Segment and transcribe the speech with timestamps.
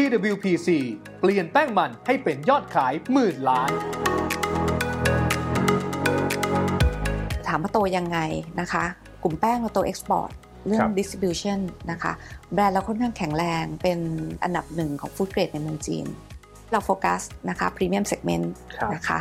[0.00, 0.68] TWPC
[1.20, 3.70] เปลี่ยนแป้งมันให้เป็นยอดขายหมื่นล้าน
[7.46, 8.18] ถามว่าโตยังไง
[8.60, 8.84] นะคะ
[9.22, 10.32] กลุ่มแป้งเราโตเอ็กซ์พอร์ต
[10.66, 11.58] เรื่อครังบ distribution
[11.90, 12.12] นะคะ
[12.52, 13.98] แบรนด์เราค่อนข้างแข็งแรงเป็น
[14.44, 16.06] อันดับหนึ่งของ food grade ในเมืองจีน
[16.72, 19.18] เราโฟกัสนะคะ premium segment ครับนะคะ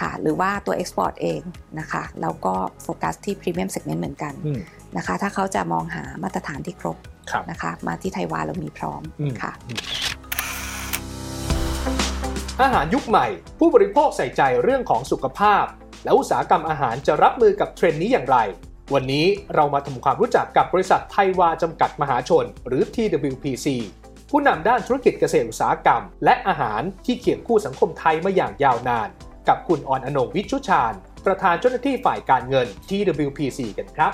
[0.00, 1.40] ค่ะหรือว่าตัว export เอง
[1.78, 4.60] นะคะเราก็โฟกัสที่ premium segment เหมือนกันอืม
[4.96, 6.98] นะคะถ้าเขาจะมองหามาตรฐานที่ครบ
[7.30, 9.52] ครับนะคะมาที่ไทยวาเรามีพร้อมอืมค่ะ
[12.62, 13.26] อาหารยุคใหม่
[13.58, 15.64] ผู้บริโภคใส่ใจเรื่องของสุขภาพ
[16.04, 18.36] และอุตสาหกรรมอาหารจะรับมือกับเทรนด์นี้อย่างไร
[18.94, 23.66] วันนี้เรามาทำความรู้จักกับบริษัทไทยวาจำกัดมหาชน หรือ TWPC
[24.30, 29.08] ผู้นำด้านธุรกิจเกษตรอุตสาหกรรม และอาหารที่เคียงคู่สังคมไทยมาอย่างยาวนาน
[29.48, 30.92] กับคุณออนอนงวิชุชาญ
[31.26, 34.12] ประธานเจ้าหน้าที่ฝ่ายการเงิน TWPC กันครับ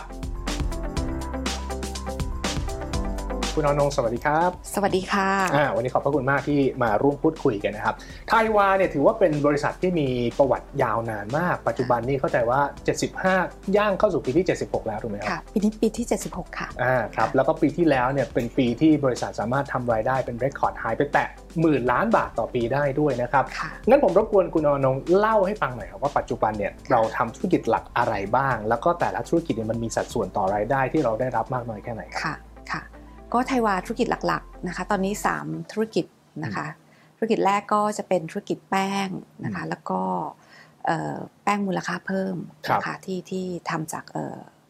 [3.58, 7.94] คุณอนงสวัสดีครับ สวัสดีค่ะอ่าวันนี้ขอบพระคุณมากที่มาร่วมพูดคุยกันนะครับ
[8.28, 12.60] ไทยวาเนี่ยถือว่าเป็นบริษัทที่มีประวัติยาวนานมาก ปัจจุบันนี้เข้าใจว่า
[13.18, 21.28] 75 ย่างเข้าสู่ปีที่ 76 แล้วถูกไหมครับ ค่ะ ปีนี้ปีที่ 76 ค่ะอ่าครับแล้วก็ปีที่แล้วเนี่ยเป็นปีที่บริษัทสามารถทำรายได้เป็น record high ไปแตะ
[21.60, 32.47] หมื่นล้านบาทต่อปีได้ด้วยนะครับค่ะงั้นผมรบกวนคุณอนงเล่าให้ฟังหน่อยครับว่าปัจจุบันเนี่ยเราทำธุรกิจหลักอะไรบ้าง แล้วก็แต่ละธุรกิจเนี่ยมันมีสัดส่วนต่อรายได้ที่เราได้รับมากน้อยแค่ไหนครับค่ะค่ะ
[33.32, 36.04] ก็ไทยวาธุรกิจหลักๆนะคะ ตอนนี้ 3 ธุรกิจ
[36.44, 36.66] นะคะ
[37.16, 39.08] ธุรกิจแรกก็จะเป็นธุรกิจแป้ง
[39.44, 40.00] นะคะ แล้วก็
[40.86, 44.04] เอ่อแป้งมูลค่าเพิ่มครับนะคะที่ที่ทำจาก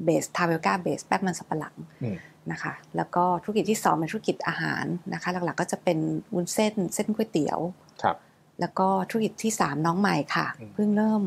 [0.05, 2.17] เบสทาเวลกาเบสแป้งมันสับปะหลังอืม
[2.51, 5.99] นะคะแล้วก็ธุรกิจที่ 2 เป็นธุรกิจอาหารนะคะหลักๆก็จะเป็น
[6.35, 7.59] วุ้นเส้นเส้นก๋วยเตี๋ยว
[8.03, 8.17] ครับ
[8.61, 11.23] แล้วก็ธุรกิจที่ 3 น้องใหม่ค่ะอืมเพิ่งเริ่ม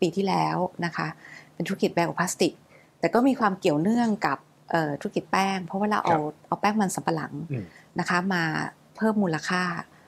[0.00, 1.06] ปีที่แล้วนะคะ
[1.54, 2.52] เป็นธุรกิจไบโอพลาสติก
[2.98, 4.51] แต่ก็มีความเกี่ยวเนื่องกับเอ่อ
[5.00, 7.64] ธุรกิจแป้ง เพราะว่าเราเอาเอาแป้งมันสำปะหลังอืม
[7.98, 8.42] นะคะมา
[8.96, 9.62] เพิ่มมูลค่า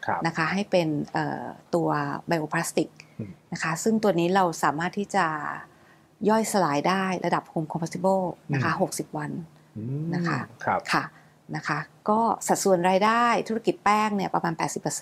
[0.07, 1.89] ครับนะคะให้เป็นเอ่อตัว
[2.27, 5.27] ไบโอพลาสติกอืมนะคะซึ่งตัวนี้เราสามารถที่จะ
[6.29, 9.31] ย่อยสลายได้ระดับ home compatible นะคะ60 วัน
[9.77, 11.05] อืมนะคะครับค่ะ
[11.57, 11.79] นะคะ
[12.09, 14.55] ก็สัดส่วนรายได้ธุรกิจแป้งเนี่ยประมาณ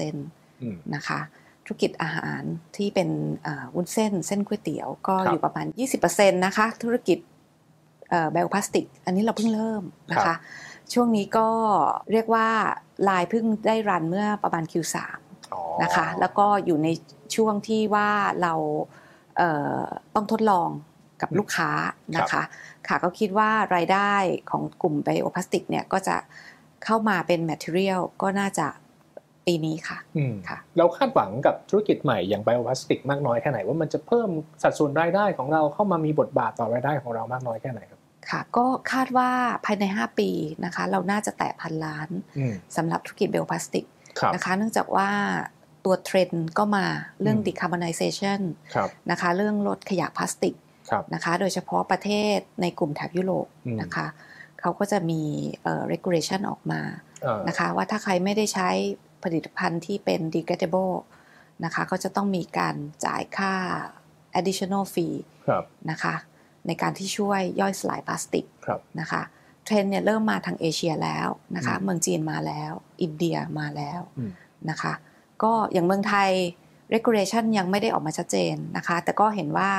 [0.03, 1.21] 80%อืมนะคะ
[1.65, 2.43] ธุรกิจอาหาร
[2.77, 3.09] ที่เป็น
[3.47, 5.67] อ่าวุ้นเส้นเส้นก๋วยเตี๋ยว ก็ครับอยู่ประมาณ
[6.01, 7.19] 20%นะคะธุรกิจ
[8.33, 10.39] ไบโอพลาสติก อันนี้เราเพิ่งเริ่มนะครัคะบ
[10.93, 11.49] ช่วงนี้ก็
[12.13, 12.49] เรียกว่า
[13.09, 14.97] ลายเพิ่งได้รันเมื่อประมาณ Q3
[15.53, 16.89] อ๋อนะคะแล้วก็อยู่ใน
[17.35, 18.09] ช่วงที่ว่า
[18.43, 18.55] เรา
[19.37, 19.51] เอ่
[19.81, 19.83] อ
[20.15, 20.69] ต้องทดลอง
[21.23, 21.71] กับลูกค้า
[22.17, 22.43] นะคะ
[22.89, 24.13] ค่ะก็คิดว่ารายได้
[24.51, 26.17] ของกลุ่มไบโอพลาสติกเนี่ยก็จะ
[26.85, 28.67] เข้ามาเป็น material ก็น่าจะ
[29.47, 34.29] ปีนี้ค่ะอืมค่ะ เราคาดหวังกับธุรกิจใหม่อย่างไบโอพลาสติกมากน้อยแค่ไหนว่ามันจะเพิ่ม
[34.63, 37.81] สัดส่วนรายได้ของเราเข้ามามีบทบาทต่อรายได้ของเรามากน้อยแค่ไหน
[38.31, 39.31] ครับค่ะก็คาดว่า
[39.65, 40.31] ภายใน 5 ปี
[40.65, 43.85] นะคะเราน่าจะแตะพันล้านอืมสำหรับธุรกิจเบลพลาสติก
[44.21, 45.09] ครับนะคะเนื่องจากว่า
[45.85, 46.87] ตัวเทรนด์ก็มา
[47.21, 48.41] เรื่องอืม decarbonization
[48.75, 50.55] ครับนะคะเรื่องลดขยะพลาสติก
[50.91, 54.07] ครับนะคะโดยเฉพาะประเทศในกลุ่มแถบยุโรปอืมนะคะ
[54.61, 55.23] เขาก็จะมี
[55.63, 56.81] เอ่อ regulation ออกมา
[57.23, 58.69] เอ่อนะคะว่าถ้าใครไม่ได้ใช้
[59.25, 60.95] ผลิตภัณฑ์ที่เป็น degradable
[61.65, 63.53] นะคะก็จะต้องมีการจ่ายค่า
[64.39, 65.17] additional fee
[65.49, 66.15] ครับนะคะ
[66.67, 69.23] ในการที่ช่วยย่อยสลายพลาสติกครับนะคะ
[69.65, 74.31] เทรนด์เนี่ยเริ่มมาทางเอเชียแล้วนะคะอืมเมืองจีนมาแล้ว อินเดียมาแล้วอืม
[74.71, 74.93] นะคะ
[75.43, 76.31] ก็อย่างเมืองไทย
[76.95, 79.71] regulation ยังไม่ได้ออกมาชัดเจนนะคะแต่ก็เห็นว่า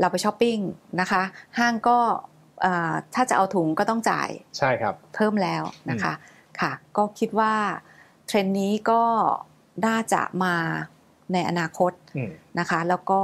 [0.00, 0.58] เราไปช้อปปิ้ง
[1.00, 1.22] นะคะ
[1.58, 1.98] ห้างก็
[2.62, 6.12] เอ่อถ้าจะเอาถุงก็ต้องจ่ายใช่ครับเพิ่มแล้วนะคะ
[6.60, 7.54] ค่ะก็คิดว่า
[8.26, 9.02] เทรนด์นี้ก็
[9.86, 10.54] น่าจะมา
[11.32, 13.22] ในอนาคตอืมนะคะแล้วก็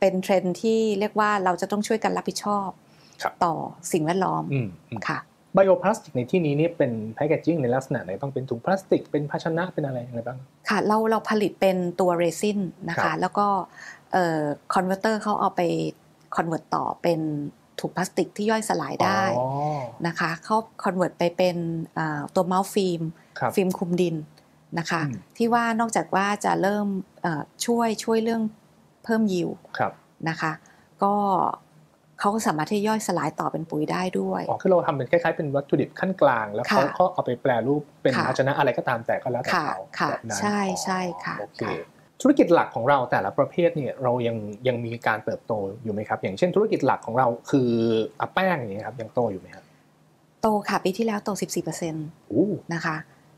[0.00, 2.68] เป็นเทรนด์ที่เรียกว่าเราจะต้องช่วยกันรับผิดชอบ
[3.22, 3.54] ครับต่อ
[3.92, 5.18] สิ่งแวดล้อมอืมอืมค่ะ
[5.54, 10.38] bioplastic ในที่นี้เนี่ยเป็น packaging ในลักษณะไหนต้องเป็นถุงพลาสติกเป็นภาชนะเป็นอะไรอะไรบ้าง
[10.68, 12.58] ค่ะเราเราผลิตเป็นตัวเรซิน
[12.88, 13.46] นะคะครับแล้วก็
[14.12, 14.42] เอ่อ
[14.74, 15.62] converter เขาเอาไป
[16.36, 17.20] convert ต่อเป็น
[17.80, 19.48] ถุงพลาสติกที่ย่อยสลายได้อ๋อ
[20.06, 21.56] นะคะเขา convert ไปเป็น
[21.98, 23.02] อ่าตัว mulch film
[23.38, 24.16] ครับฟิล์มคลุมดิน
[24.78, 26.86] นะคะอืมที่ว่านอกจากว่าจะเริ่ม
[27.22, 28.42] เอ่อช่วยช่วยเรื่อง
[29.08, 29.92] เพิ่มยิวครับ
[30.28, 30.52] นะคะ
[31.02, 31.12] ก็
[32.20, 41.72] เขาก็สามารถที่ย่อยสลายต่อเป็นปุ๋ยได้ด้วยอ๋อคือเราทำเป็นคล้ายๆเป็นวัตถุดิบขั้นกลาง แล้วเขาค่ะก็เอาไปแปรรูปเป็นค่ะภาชนะอะไรก็ตามแต่ก็แล้วแต่ค่ะเขาค่ะแบบนั้นใช่ใช่ค่ะโอเคค่ะ
[42.20, 44.36] ธุรกิจหลักของเราแต่ละประเภทเนี่ยเรายัง
[44.68, 45.52] ยังมีการเติบโต
[45.82, 47.70] อยู่ไหมครับ อย่างเช่นธุรกิจหลักของเราคือ
[48.20, 49.64] อะแป้งอย่างนี้ยครับยังโตอยู่ไหมครับ
[50.42, 51.30] โตค่ะปีที่แล้วโต
[51.80, 52.96] 14%อู้นะคะ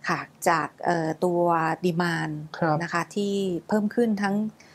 [0.08, 1.43] ค่ะจากเอ่อตัว
[1.84, 3.34] ดีมานครับนะคะที่
[3.69, 4.69] เพิ่มขึ้นทั้งเอ่อ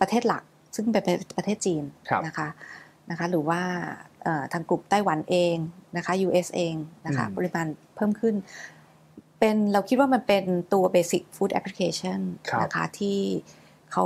[0.00, 0.42] ประเทศหลัก
[0.74, 0.94] ซึ่งเป็น
[1.36, 2.48] ประเทศจีนครับนะคะ
[3.10, 3.60] นะคะหรือว่า
[4.22, 5.56] เอ่อทางกลุ่มไต้หวันเอง
[5.96, 6.74] นะคะ US เอง
[7.06, 7.66] นะคะอืมปริมาณ
[7.96, 8.34] เพิ่มขึ้น
[9.38, 13.18] เป็นเราคิดว่ามันเป็นตัว basic food application ครับนะคะที่
[13.92, 14.04] เขา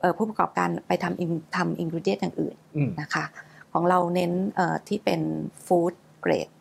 [0.00, 3.24] เอ่อผู้ประกอบการไปทำทำอินก e เดียนอย่างอื่นอืมนะคะ
[3.72, 5.20] ของเราเน้นเอ่อที่เป็น
[5.66, 5.94] food
[6.24, 6.52] grade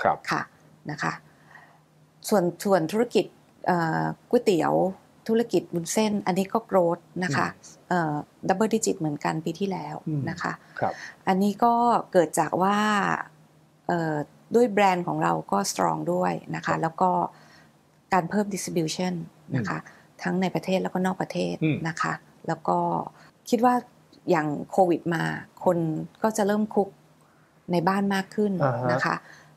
[0.00, 0.42] ครับค่ะ
[0.90, 1.12] นะคะ
[2.28, 3.24] ส่วนส่วนธุรกิจ
[3.66, 4.74] เอ่อก๋วยเตี๋ยว
[5.28, 7.46] ธุรกิจบุนเส้น อันนี้ก็โกรธนะคะ
[8.48, 10.92] ดับเบิลดิจิตเหมือนกันปีที่แล้วอืมนะคะครับ
[11.28, 11.74] อันนี้ก็
[12.12, 12.78] เกิดจากว่า
[13.86, 14.14] เอ่อ
[14.54, 17.10] ด้วยแบรนด์ของเราก็ strong ด้วยนะคะครับแล้วก็
[18.12, 19.14] การเพิ่ม distribution
[19.56, 19.78] นะคะ
[20.22, 22.12] ทั้งในประเทศแล้วก็นอกประเทศอืมนะคะ
[22.48, 22.78] แล้วก็
[23.48, 23.74] คิดว่า
[24.30, 25.24] อย่างโควิดมา
[25.64, 25.78] คน
[26.22, 26.88] ก็จะเริ่ม cook
[27.72, 29.14] ในบ้านมากขึ้นอ่าฮะนะคะ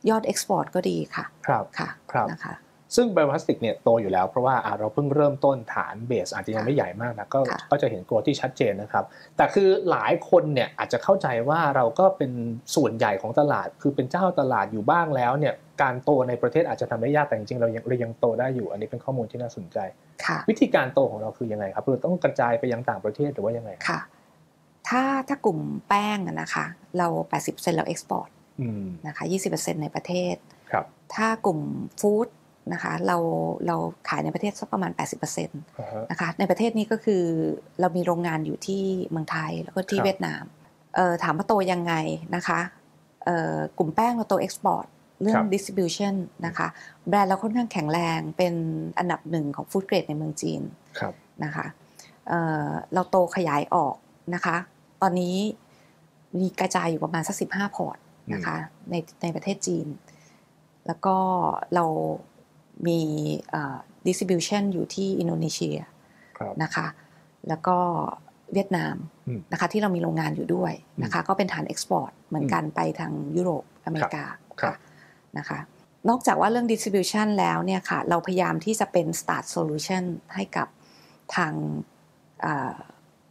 [0.10, 2.54] ยอด export ก็ดีค่ะ ครับค่ะ ครับนะคะ
[2.96, 9.06] ซึ่ง bioplastic เนี่ยโตอยู่แล้วเพราะว่าอะเราเพิ่งเริ่มต้นฐาน base อาจจะยังไม่ใหญ่มากนะก็ค่ะก็จะเห็น growth ที่ชัดเจนนะครับ
[9.38, 12.32] แต่คือหลายคนเนี่ยอาจจะเข้าใจว่าเราก็เป็น
[12.76, 19.78] ส่วนใหญ่ของตลาด คือเป็นเจ้าตลาดอยู่บ้างแล้วเนี่ยการโตในประเทศอาจจะทำได้ยากแต่จริงๆเรายังเรายังโตได้อยู่ อันนี้เป็นข้อมูลที่น่าสนใจ
[20.26, 24.02] ค่ะวิธีการโตของเราคือยังไงครับเราต้องกระจายไปยังต่างประเทศหรือว่ายังไงครับค่ะ
[24.90, 26.66] ถ้าถ้ากลุ่มแป้งอะนะคะ
[26.98, 27.08] เรา
[27.44, 28.30] 80%เราเอ็กซ์พอร์ต
[28.62, 30.36] อืมนะคะ20%ในประเทศ
[30.72, 31.60] ครับถ้ากลุ่ม
[32.02, 32.28] ฟู้ด
[32.74, 33.18] นะคะเรา
[33.68, 33.76] เรา
[34.10, 37.24] ขายในประเทศสักประมาณ 80%อ่าฮะนะคะในประเทศนี้ก็คือ
[37.80, 40.44] เรามีโรงงานอยู่ที่เมืองไทยแล้วก็ที่ครับเวียดนาม
[40.96, 41.94] เอ่อถามว่าโตยังไง
[42.36, 42.60] นะคะ
[43.26, 44.88] เอ่อกลุ่มแป้งเราโตเอ็กซ์พอร์ต
[45.22, 46.14] เรื่อคงรับ distribution
[46.46, 46.68] นะคะ
[47.08, 48.54] แบรนด์เราค่อนข้างแข็งแรงเป็น
[49.00, 50.62] อันดับหนึ่งของ food grade ในเมืองจีน
[51.00, 51.14] ครับ
[51.44, 51.66] นะคะ
[52.28, 53.96] เอ่อเราโตขยายออก
[54.34, 54.56] นะคะ
[55.02, 55.36] ตอนนี้
[56.40, 57.98] มีกระจายอยู่ประมาณสักสิบห้า port
[58.34, 58.56] นะคะ
[58.92, 59.88] ในในประเทศจีน
[60.88, 61.16] แล้วก็
[61.76, 61.86] เรา
[62.88, 63.00] มี
[63.50, 63.78] เอ่อ
[64.08, 65.78] distribution อยู่ที่อินโดนีเซีย
[66.38, 66.88] ครับนะคะ
[67.48, 67.78] แล้วก็
[68.54, 68.96] เวียดนาม
[69.28, 70.74] อืมนะคะที่เรามีโรงงานอยู่ด้วย
[71.04, 74.24] นะคะก็เป็นฐาน export เหมือนกันไปทางยุโรปอเมริกา
[74.62, 74.74] ครับค่ะ
[75.38, 75.60] นะคะ
[76.10, 80.04] นอกจากว่าเรื่อง distribution แล้วเนี่ยค่ะเราพยายามที่จะเป็น starch solution
[80.36, 80.68] ให้กับ
[81.36, 81.54] ทาง
[82.46, 82.76] อ่า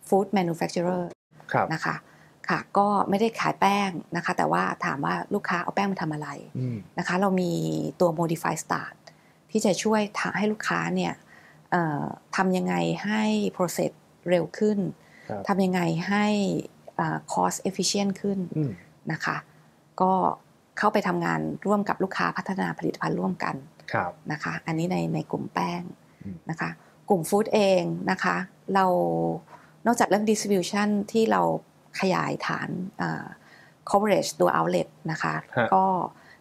[0.08, 1.02] food manufacturer
[1.52, 1.96] ครับนะคะ
[2.48, 6.28] ค่ะก็ไม่ได้ขายแป้งนะคะ แต่ว่าถามว่าลูกค้าเอาแป้งมาทำอะไร
[6.58, 7.52] อืมนะคะ เรามี
[8.00, 8.92] ตัว modify start
[9.50, 11.14] ที่จะช่วยทำให้ลูกค้าเนี่ย
[11.70, 12.04] เอ่อ
[12.36, 12.74] ทำยังไง
[13.04, 13.22] ให้
[13.56, 13.92] process
[14.30, 14.78] เร็วขึ้น
[15.28, 16.26] ครับทำยังไงให้
[16.98, 18.70] อ่า cost efficient ขึ้นอืม
[19.12, 19.36] นะคะ
[20.00, 20.12] ก็
[20.78, 23.56] เข้าไปทำงานร่วมกับลูกค้าพัฒนาผลิตภัณฑ์ร่วมกัน
[23.92, 25.82] ครับนะคะ อันนี้ในในกลุ่มแป้ง
[26.24, 26.70] อืมนะคะ
[27.08, 28.36] กลุ่มฟู้ดเองนะคะ
[28.74, 28.86] เรา
[29.86, 31.42] นอกจากเรื่อง distribution ที่เรา
[32.00, 32.68] ขยายฐาน
[33.00, 33.26] อ่า
[33.90, 35.84] coverage ตัว outlet นะคะฮะก็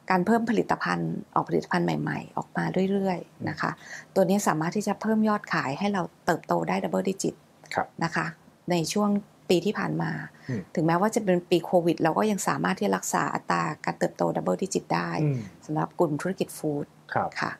[0.09, 3.71] การเพิ่มผลิตภัณฑ์ออกผลิตภัณฑ์ใหม่ ๆ ออกมาเรื่อยๆนะคะ
[4.15, 7.35] ตัวนี้สามารถที่จะเพิ่มยอดขายให้เราเติบโตได้ double digit
[7.73, 8.25] ครับนะคะ
[8.71, 9.09] ในช่วง
[9.49, 10.11] ปีที่ผ่านมา
[10.49, 17.51] อืมถึงแม้ว่าจะเป็นปีโควิด เราก็ยังสามารถที่จะรักษาอัตราการเติบโต double digit ได้อืมสำหรับกลุ่มธุรกิจฟู้ดครับค่ะ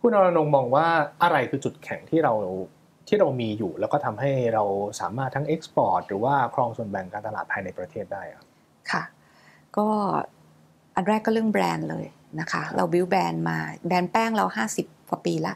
[0.00, 0.86] คุณอรนงค์มองว่า
[1.22, 2.34] อะไรคือจุดแข็งที่เรา
[3.08, 4.64] ที่เรามีอยู่ แล้วก็ทำให้เรา
[5.00, 8.42] สามารถทั้ง export หรือว่าครองส่วนแบ่งการตลาดภายในประเทศได้อะ
[8.92, 9.02] ค่ะ
[9.78, 9.88] ก็
[10.98, 12.06] อันแรกก็เรื่องแบรนด์เลย
[12.40, 14.46] นะคะ เราบิวแบรนด์มาแบรนด์แป้งเรา
[14.78, 15.54] 50กว่าปีละ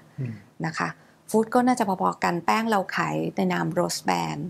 [0.66, 0.88] นะคะ
[1.30, 4.48] food ก็น่าจะพอๆกันแป้งเราขายในนาม Rose Brand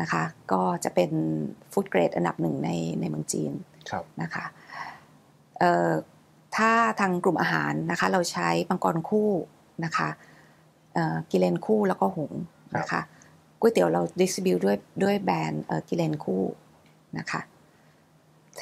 [0.00, 1.10] นะคะก็จะเป็น
[1.72, 2.70] food grade อันดับหนึ่งใน
[3.00, 3.52] ในเมืองจีน
[3.90, 4.44] ครับนะคะ
[5.58, 5.90] เอ่อ
[6.56, 6.70] ถ้า
[7.00, 9.30] ทางกลุ่มอาหารนะคะเราใช้มังกรคู่
[9.84, 10.08] นะคะ
[10.94, 12.42] เอ่อกิเลนคู่แล้วก็หงส์
[12.76, 13.00] นะคะ
[13.60, 16.42] ก๋วยเตี๋ยวเราดิสติบิวด้วยด้วยแบรนด์เอ่อกิเลนคู่
[17.18, 17.40] นะคะ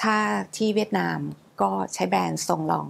[0.01, 0.17] ถ้า
[0.57, 1.19] ที่เวียดนาม
[1.63, 2.87] ก็ใช้แบรนด์ทรงลอง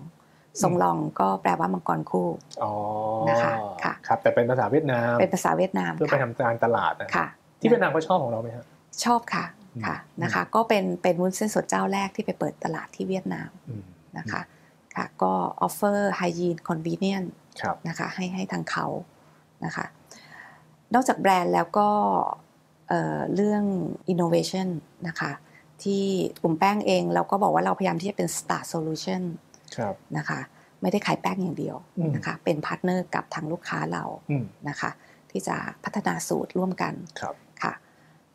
[0.62, 2.28] ทรงลองก็แปลว่ามังกรคู่
[2.62, 2.72] อ๋อ
[3.28, 7.26] นะคะค่ะครับแต่เป็นภาษาเวียดนามเป็นภาษาเวียดนามเพื่อไปค่ะทำการตลาดนะค่ะ
[7.60, 8.64] ที่เวียดนามเขาชอบของเราไหมฮะ
[9.04, 9.44] ชอบค่ะ
[9.86, 13.82] ค่ะอืมนะคะก็เป็นเป็นวุ้นเส้นสดเจ้าแรกที่ไปเปิดตลาดที่เวียดนามอืม
[14.18, 14.40] นะคะ
[14.96, 17.24] ค่ะก็ offer hygiene convenient
[17.60, 18.86] ครับนะคะให้ให้ทางเขา
[19.64, 19.86] นะคะ
[20.94, 21.88] นอกจากแบรนด์แล้วก็
[22.88, 23.62] เอ่อเรื่อง
[24.12, 24.68] innovation
[25.08, 25.32] นะคะ
[25.84, 26.04] ที่
[26.42, 29.22] กลุ่มแป้งเอง เราก็บอกว่าเราพยายามที่จะเป็น starch solution
[29.76, 30.40] ครับนะคะ
[30.82, 34.90] ไม่ได้ขายแป้งอย่างเดียวอืมนะคะเป็น partner กับทางลูกค้าเราอืมนะคะ
[35.30, 37.72] ที่จะพัฒนาสูตรร่วมกันครับค่ะ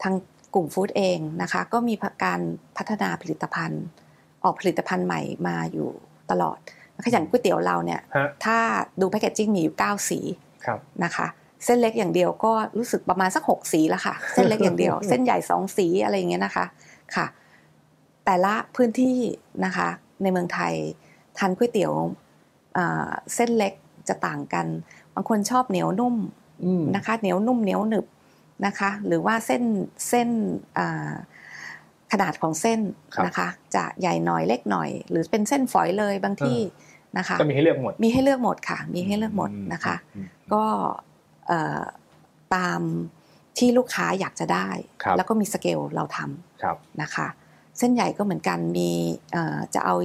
[0.02, 0.14] ทาง
[0.54, 2.42] กลุ่มฟู้ดเองนะคะก็มีการ
[2.78, 3.84] พัฒนาผลิตภัณฑ์
[4.44, 5.90] ออกผลิตภัณฑ์ใหม่มาอยู่
[6.32, 6.58] ตลอด
[6.96, 8.58] นะคะอย่างก๋วยเตี๋ยวเราเนี่ยฮะถ้า
[9.02, 10.20] ดูแพคเกจจิ้งมีอยู่9สี
[10.66, 11.28] ครับนะคะ
[11.66, 16.66] เส้นเล็กอย่างเดียวก็รู้สึกประมาณสัก 6 สีแล้วค่ะ เส้นเล็กอย่างเดียว เส้นใหญ่ 2 สีอะไรอย่างเงี้ยนะคะ
[17.16, 17.28] ค่ะ
[18.26, 19.18] แต่ละพื้นที่
[19.66, 19.90] นะคะ
[20.22, 20.74] ในเมืองไทย
[21.38, 21.94] ทานก๋วยเตี๋ยว
[22.78, 23.74] อ่าเส้นเล็ก
[24.08, 24.66] จะต่างกัน
[25.14, 26.16] บางคนชอบเหนียวนุ่ม
[26.66, 28.06] อืมนะคะ เหนียวนุ่มเหนียวหนึบ
[28.66, 29.64] นะคะ หรือว่าเส้น
[30.10, 30.30] เส้น
[30.78, 31.14] อ่า
[32.12, 32.80] ขนาดของเส้น
[33.16, 36.60] ครับนะคะ จะใหญ่หน่อยเล็กหน่อย หรือเป็นเส้นฝอยเลยบางที่
[37.18, 40.64] นะคะก็มีให้เลือกหมดมีให้เลือกหมดค่ะ มีให้เลือกหมดนะคะอืมก็
[41.48, 41.84] เอ่อ
[42.56, 42.82] ตาม
[43.58, 44.70] ที่ลูกค้าอยากจะได้
[45.04, 46.20] ครับแล้วก็มีสเกลเราท
[46.62, 47.28] ครับำนะคะ
[47.78, 48.90] เส้นใหญ่ก็เหมือนกันมี
[49.32, 49.96] เอ่อจะเอา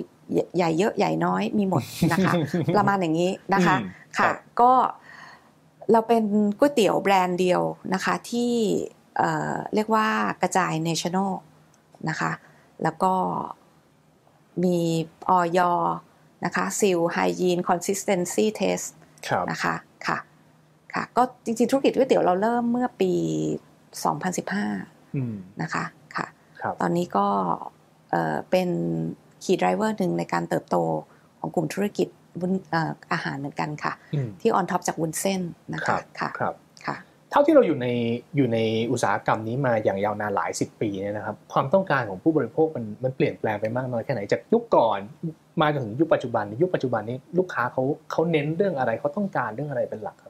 [0.57, 2.33] ใหญ่เยอะใหญ่น้อยมีหมดนะคะ
[2.77, 3.89] ประมาณอย่างนี้นะคะอืม
[4.19, 4.73] คค่ะรับก็
[5.93, 6.23] เราเป็น
[6.59, 7.63] ก๋วยเตี๋ยวแบรนด์เดียว
[7.95, 8.53] นะคะที่
[9.19, 10.07] เอ่อเรียกว่า
[10.43, 11.33] กระจาย national
[12.09, 12.33] นะคะ
[12.83, 13.13] แล้วก็
[14.65, 14.79] มี
[15.29, 15.61] ออย
[16.45, 18.81] นะคะซิลไฮยีนคอนสิสเทนซีเทส
[19.29, 19.75] ครับนะคะ
[20.07, 20.19] ค่ะ
[20.95, 23.13] ค่ะ ก็จริงๆธุรกิจก๋วยเตี๋ยวเราเริ่มเมื่อปี
[23.95, 25.85] 2015อืมนะคะ
[26.17, 26.27] ค่ะ
[26.61, 27.27] ครับตอนนี้ก็
[28.11, 28.69] เอ่อเป็น
[29.43, 30.77] key driver หนึ่งในการเติบโต
[31.41, 32.09] ของกลุ่มธุรกิจ
[32.41, 35.41] วุ้นเอ่ออาหารเหมือนกันค่ะอืมที่ on top จากวุ้นเส้น
[35.75, 36.55] นะครัคะบค่ะครับ
[36.87, 36.97] ค่ะ
[37.31, 37.87] เท่าที่เราอยู่ใน
[38.37, 38.59] อยู่ใน
[38.93, 44.99] อุตสาหกรรมนี้มาอย่างยาวนานหลายสิบปีเนี่ยนะครับความต้องการของผู้บริโภคมันมันเปลี่ยนแปลงไปมากน้อยแค่ไหนจากยุคก่อน
[45.61, 50.30] มาจนถึงยุคปัจจุบันยุคปัจจุบันนี้ลูกค้าเขาเขาเน้นเรื่องอะไรเขาต้องการเรื่องอะไรเป็นหลักครั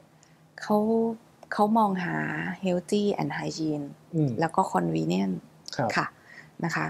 [0.61, 0.77] เขา
[1.53, 2.17] เขามองหา
[2.65, 5.35] healthy and hygiene อืมแล้วก็ convenient
[5.75, 6.05] ครับค่ะ
[6.65, 6.85] นะคะ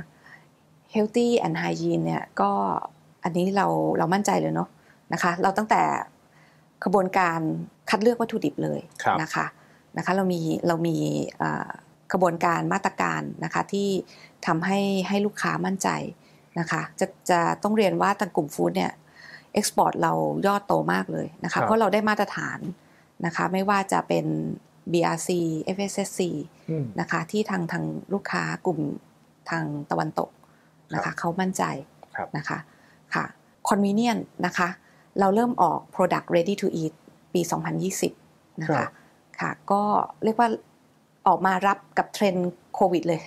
[0.94, 2.52] healthy and hygiene เนี่ยก็
[3.24, 4.70] อันนี้เราเรามั่นใจเลยเนาะ
[5.14, 5.82] นะคะ เราตั้งแต่
[6.84, 7.40] กระบวนการ
[7.90, 9.46] คัดเลือกวัตถุดิบเลยครับนะคะ
[9.98, 10.98] นะคะเรามีเรามี
[11.38, 11.70] เอ่อ
[12.12, 13.90] กระบวนการมาตรการนะคะที่
[14.46, 15.90] ทำให้ให้ลูกค้ามั่นใจ
[16.60, 18.92] นะคะจะจะต้องเรียนว่าทางกลุ่มฟู้ดเนี่ย
[19.54, 20.14] export เรา
[20.48, 22.60] ยอดโตมากเลยนะคะครับเพราะเราได้มาตรฐาน
[23.26, 24.26] นะคะไม่ว่าจะเป็น
[24.92, 25.30] BRC
[25.76, 26.22] FSSC
[26.70, 28.80] อืมนะคะที่ทางทางลูกค้ากลุ่ม
[29.50, 30.30] ทางตะวันตก
[30.94, 31.64] นะคะครับเขามั่นใจ
[32.16, 32.58] ครับนะคะ
[33.16, 33.26] ค่ะ
[33.70, 34.68] convenient นะคะ
[35.20, 36.94] เราเริ่มออก product ready to eat
[37.34, 37.42] ปี
[38.02, 38.90] 2020 นะคะครับ
[39.40, 39.82] ค่ะก็
[40.24, 40.50] เรียกว่า
[41.28, 43.22] ออกมารับกับเทรนด์โควิดเลย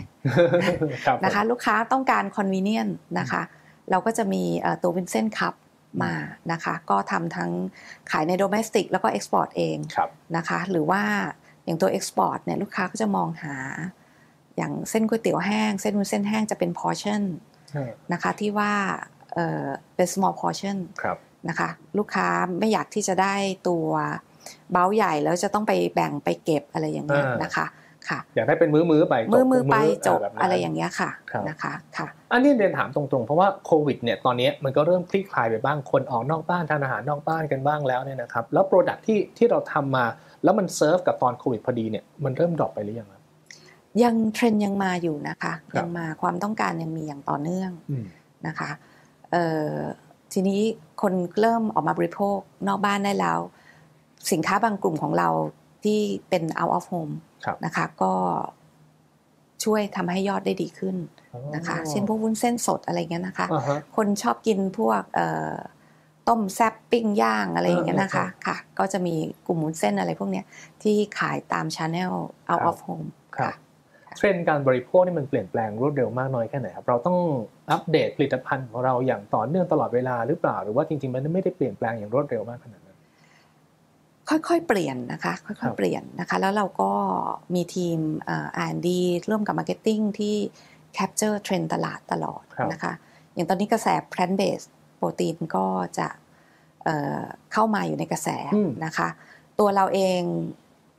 [1.07, 3.43] ครับนะคะลูกค้าต้องการ convenient นะคะ
[3.91, 5.55] เราก็จะมีเอ่อตัววินเซนคัพ
[6.03, 6.13] มา
[6.53, 7.51] นะคะก็ทำทั้ง
[8.11, 11.03] ขายใน domestic แล้วก็ export เองครับนะคะหรือว่า
[11.65, 13.57] อย่างตัว export เนี่ยลูกค้าก็จะมองหา
[14.57, 17.23] อย่างเส้นก๋วยเตี๋ยวแห้ง เส้นวุ้นเส้นแห้งจะเป็น portion
[18.13, 18.73] นะคะที่ว่า
[19.35, 23.35] เอ่อเป็น small portion ครับนะคะลูกค้าไม่อยากที่จะได้
[23.69, 23.89] ตัว
[24.73, 27.67] เบ้าใหญ่แล้วจะต้องไปแบ่งไปเก็บอะไรอย่างเงี้ยอ่านนะคะ
[28.09, 40.05] ค่ะ อยากได้เป็นมื้อๆไปจบมือมือไปจบแบบนั้นอะไรอย่างเงี้ยค่ะครับนะคะค่ะ อันนี้เรียนถามตรงๆ เพราะว่าโควิดเนี่ยตอนนี้มันก็เริ่มคลี่คลายไปบ้างคนออกนอกบ้านทานอาหารนอกบ้านกันบ้างแล้วเนี่ยนะครับแล้ว product ที่ที่เราทำมา
[40.45, 43.23] แล้วมันเซิร์ฟกับตอนโควิดพอดีเนี่ยมันเริ่ม drop ไปหรือยังครับ
[44.03, 48.05] ยังเทรนด์ยังมาอยู่นะคะครับยังมาความต้องการยังมีอย่างต่อเนื่องอืม
[48.47, 48.71] นะคะ
[49.31, 49.73] เอ่อ
[50.33, 50.61] ทีนี้
[51.03, 53.39] คนเริ่มออกมาบริโภคนอกบ้านได้แล้ว
[54.33, 55.29] สินค้าบางกลุ่มของเรา
[55.85, 57.34] ที่เป็น out of home ครับ
[57.65, 58.13] นะคะ ก็
[59.65, 60.97] ช่วยทำให้ยอดได้ดีขึ้น
[61.55, 65.55] นะคะ เช่นพวกวุ้นเส้นสดอะไรเงี้ยนะคะอ่าฮะคนชอบกินพวกเอ่อ
[66.29, 69.15] ต้มแซบปิ้งย่างอะไรอย่างเงี้ยนะคะเออเออเออค่ะ ก็จะมี
[69.47, 70.45] กลุ่มวุ้นเส้นอะไรพวกเนี้ย
[70.83, 72.13] ที่ขายตาม channel
[72.49, 73.55] out ครับ of home ครับ
[74.07, 77.19] ค่ะเทรนด์การบริโภคนี่มันเปลี่ยนแปลงรวดเร็วมากน้อยแค่ไหนครับเราต้อง
[77.71, 82.84] อัปเดตผลิตภัณฑ์ของเราอย่างต่อเนื่องตลอดเวลาหรือเปล่า หรือว่าจริงๆมันไม่ได้เปลี่ยนแปลงอย่างรวดเร็วมากขนาดนั้น
[84.29, 86.93] ค่อยๆเปลี่ยนนะคะค่ครัอยบๆเปลี่ยนนะคะแล้วเราก็
[87.55, 88.89] มีทีมเอ่อ R&D
[89.31, 90.35] ร่วมกับ Marketing ที่
[90.97, 92.93] capture เทรนด์ตลาดตลอดครับนะคะ
[93.35, 95.67] อย่างตอนนี้กระแส plant based โปรตีนก็
[95.99, 96.09] จะ
[96.85, 99.09] เอ่อเข้ามาอยู่ในกระแสอืมนะคะ
[99.59, 100.23] ตัวเราเอง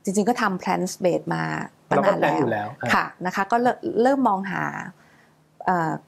[0.04, 1.42] จริงๆก็ทำ plant based มา
[1.90, 4.64] ตั้งเราก็นานแพลนแล้อวยู่แล้วอะค่ะนะคะก็เริ่มเริ่มมองหา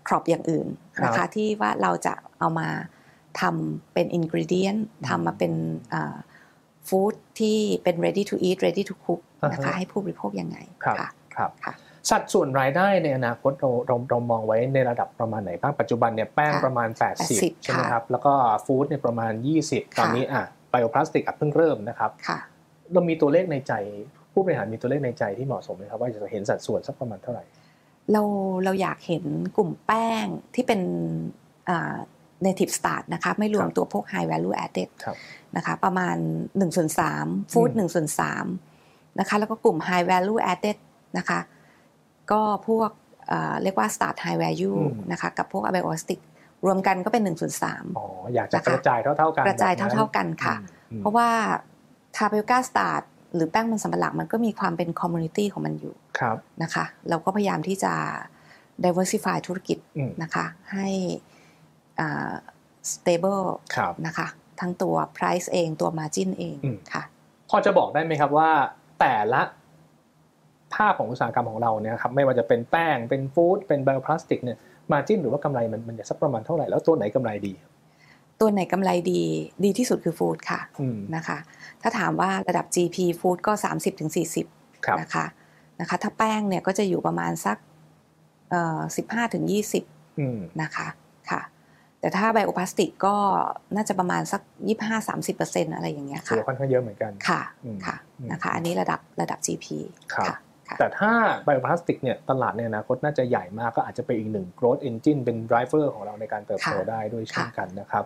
[0.06, 0.66] ครอบอย่างอื่น
[1.04, 2.68] นะครัคะบที่ว่าเราจะเอามา
[3.40, 4.76] ทำเป็นอินกริเดียน
[5.08, 5.52] ทำมาเป็น
[6.88, 11.74] ฟู้ดที่เป็น ready to eat ready to cook อ่าฮะนะคะให้ผู้บริโภคยังไงครับค่ะครับค่ะ
[12.10, 18.32] สัดส่วนรายได้ในอนาคตเราเราเรามองไว้ในระดับประมาณไหนบ้างปัจจุบันเนี่ยแป้งค่ะประมาณ 80 80ใช่ไหมค่ะครับ แล้วก็
[18.66, 19.32] ฟู้ดเนี่ยประมาณ
[19.64, 22.38] 20 ตอนนี้อะไบโอพลาสติกอะเพิ่งเริ่มนะครับค่ะ
[22.92, 23.72] เรามีตัวเลขในใจ
[24.32, 27.44] ผู้บริหารมีตัวเลขในใจที่เหมาะสมไหมครับ ว่าจะเห็นสัดส่วนสักประมาณเท่าไหร่
[28.12, 28.22] เรา
[28.64, 29.24] เราอยากเห็น
[29.56, 30.80] กลุ่มแป้งที่เป็น
[31.68, 31.96] อ่า
[32.46, 35.16] native start นะคะไม่รวมครับตัวพวก high value added ครับ
[35.56, 36.16] นะคะประมาณ
[36.46, 36.88] 1ส่วน
[37.20, 38.08] 3ฟู้ดอืม1ส่วน
[38.64, 40.76] 3นะคะแล้วก็กลุ่ม high value added
[41.18, 41.40] นะคะ
[42.30, 42.90] ก็พวก
[43.28, 46.20] เอ่อเรียกว่า start high value อืมนะคะกับพวก abiotic
[46.66, 50.54] รวมกันก็เป็น1ส่วน3อ๋ออยากจะนะคะกระจายเท่าๆกันกระจายแบบนั้นเท่าๆกันค่ะ
[50.92, 51.28] อืมเพราะว่า
[52.16, 53.02] t a p i o c a start
[53.34, 57.92] หรือแป้งมันสำปะหลังมันก็มีความเป็น community ของมันอยู่ครับนะคะ เราก็พยายามที่จะ
[58.84, 61.27] diversify ธุรกิจอืมนะคะ ให้อ่า
[62.92, 63.44] stable
[63.76, 64.28] ครับนะคะ
[64.60, 67.02] ทั้งตัว price เองตัว margin เองอืมค่ะ
[67.50, 68.50] พอจะบอกได้ไหมครับว่า
[69.00, 69.42] แต่ละ
[70.74, 74.58] ภาพของอุตสาหกรรมของเราเนี่ยครับไม่ว่าจะเป็นแป้งเป็นฟู้ดเป็นไบโอพลาสติกเนี่ย
[74.92, 77.52] มาจิ้นหรือว่ากำไรมันมันจะสักประมาณเท่าไหร่แล้วตัวไหนกำไรดี
[78.40, 79.22] ตัวไหนกำไรดี
[79.64, 81.38] ดีที่สุดคือฟู้ดค่ะอืมนะคะ
[81.82, 83.52] ถ้าถามว่าระดับ GP ฟู้ดก็
[84.18, 85.24] 30-40ครับนะคะ
[85.80, 87.56] นะคะ ถ้าแป้งเนี่ยก็จะอยู่ประมาณสัก
[88.50, 88.80] เอ่อ
[89.48, 90.86] 15-20อืมนะคะค่ะ
[92.00, 93.16] แต่ถ้าไบโอพลาสติกก็
[93.74, 94.42] น่าจะประมาณสัก
[95.08, 99.66] 25-30%อะไรอย่างเงี้ยถือค่ะว่าค่อนข้างเยอะเหมือนกันค่ะอืมค่ะอืมนะคะอันนี้ระดับระดับ GP
[100.14, 100.36] ครับค่ะ
[100.68, 101.12] ค่ะแต่ถ้า
[101.44, 108.04] ไบโอพลาสติกเนี่ยตลาดในอนาคตน่าจะใหญ่มากก็อาจจะเป็นอีกหนึ่ง growth engine เป็น driver ของเราในการเติบโตค่ะได้ด้วยเช่นค่ะกันนะครับ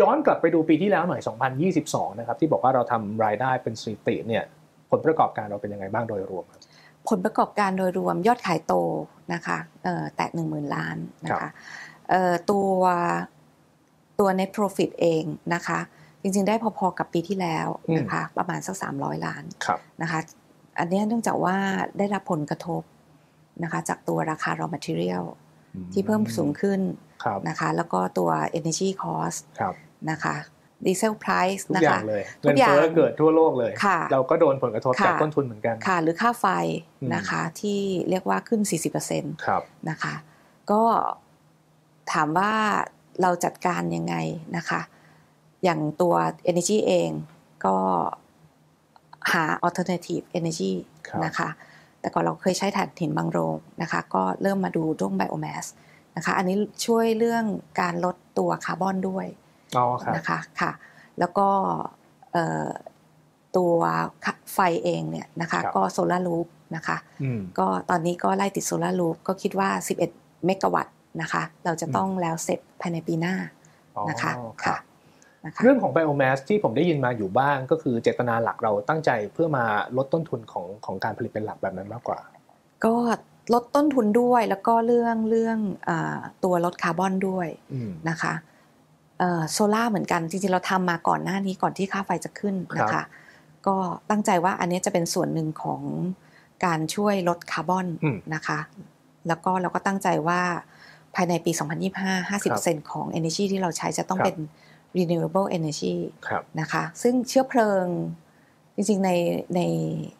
[0.00, 1.22] ย้อนกลับไปดูปีที่แล้วหน่อย
[1.70, 4.42] 2022 นะครับที่บอกว่าเราทำรายได้เป็นสถิติเนี่ย
[4.90, 6.60] ผลประกอบการเราเป็นยังไงบ้างโดยรวมครับ
[7.08, 8.74] ผลประกอบการโดยรวมยอดขายโต
[9.32, 11.52] นะคะเอ่อแตะหนึ่งหมื่นล้านนะครัคะบ
[12.10, 12.70] เอ่อตัว
[14.18, 15.80] ตัว net profit เองนะคะ
[16.22, 17.68] จริงๆ ได้พอๆกับปีที่แล้ว
[17.98, 20.20] นะคะประมาณสัก 300 ล้านครับนะคะ
[20.78, 21.56] อันเนี้ยเนื่องจากว่า
[21.98, 22.82] ได้รับผลกระทบ
[23.62, 25.24] นะคะจากตัวราคา raw material
[25.92, 26.80] ที่เพิ่มสูงขึ้น
[27.24, 29.74] ครับนะคะแล้วก็ตัว energy cost ครับ
[30.10, 30.36] นะคะ
[30.84, 36.46] ดีเซล price ทุกนะอย่าคะงเลยทุเงินกอย่างเฟ้อเกิดทั่วโลกเลยค่ะเราก็โดนผลกระทบจากค่ะต้นทุนเหมือนกันค่ะ หรือค่าไฟ
[37.00, 38.60] อืมนะคะที่เรียกว่าขึ้น
[39.04, 40.14] 40%ครับนะคะ
[40.70, 40.82] ก็
[42.12, 42.52] ถามว่า
[43.22, 44.14] เราจัดการยังไง
[44.56, 44.80] นะคะ
[45.64, 46.14] อย่างตัว
[46.50, 47.10] Energy เอง
[47.64, 47.76] ก็
[49.32, 50.72] หา alternative energy
[51.08, 51.48] ครับนะคะ
[52.00, 55.64] แต่ก่อนเราเคยใช้ถ่านหินบางโรงนะคะ ก็เริ่มมาดูเรื่อง biomass
[56.16, 56.56] นะคะ อันนี้
[56.86, 57.44] ช่วยเรื่อง
[57.80, 59.26] การลดตัวคาร์บอนด้วย
[59.76, 60.70] อ๋อครับนะคะค่ะ
[61.18, 61.48] แล้วก็
[62.32, 62.68] เอ่อ
[63.56, 63.76] ตัว
[64.52, 69.68] ไฟเองเนี่ยนะคะครับก็โซลารูปนะคะอืมก็ตอนนี้ก็ไล่ติดโซลารูปก็คิดว่า
[70.08, 73.34] 11 เมกะวัตต์ นะคะ เราจะต้องแล้วเสร็จภายในปีหน้า
[73.96, 74.32] อ๋อนะคะ
[74.64, 74.80] ครัค่ะบ
[75.46, 79.64] นะคะเรื่องของไบโอแมสที่ผมได้ยินมาอยู่บ้างก็คือเจตนาหลักเราตั้งใจเพื่อมา
[79.96, 82.18] ลดต้นทุนของของการผลิตเป็นหลักแบบนั้นมากกว่า
[82.84, 82.94] ก็
[83.54, 88.34] ลดต้นทุนด้วยแล้วก็เรื่องเรื่องอาตัวลดคาร์บอนด้วยอืมนะคะ
[89.52, 93.06] โซล่าร์เหมือนกันจริงๆเราทำมาก่อนหน้านี้ก่อนที่ค่าไฟจะขึ้นนะครัคะบ
[93.66, 93.76] ก็
[94.10, 95.82] ตั้งใจว่าอันนี้จะเป็นส่วนหนึ่งของ
[96.64, 98.58] การช่วยลดคาร์บอนอืมนะคะ
[99.28, 100.40] แล้วก็เราก็ตั้งใจว่า
[101.16, 101.52] ภายในปี
[101.96, 102.30] 2025
[102.80, 104.38] 50%ของ energy ที่เราใช้จะต้องครับเป็น
[104.98, 105.94] renewable energy
[106.26, 107.86] ครับนะคะ ซึ่งเชื้อเพลิง
[108.76, 109.10] จริงๆใน
[109.56, 109.60] ใน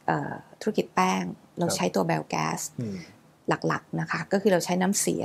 [0.06, 1.22] เอ่อธุรกิจแป้ง
[1.58, 2.96] เราใช้ตัว bio gas อืม
[3.48, 5.24] หลักๆนะคะก็คือเราใช้น้ำเสีย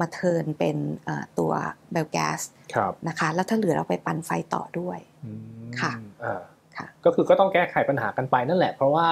[0.00, 1.52] มาเทิร์นเป็นเอ่อตัว
[1.94, 2.40] bio gas
[2.74, 5.30] ครับนะคะแล้วถ้าเหลือเราไปปั่นไฟต่อด้วยอื
[5.66, 5.92] มค่ะ
[6.24, 6.42] อ่า
[6.76, 9.08] ค่ะก็คือก็ต้องแก้ไขปัญหากันไปนั่นแหละ เพราะว่า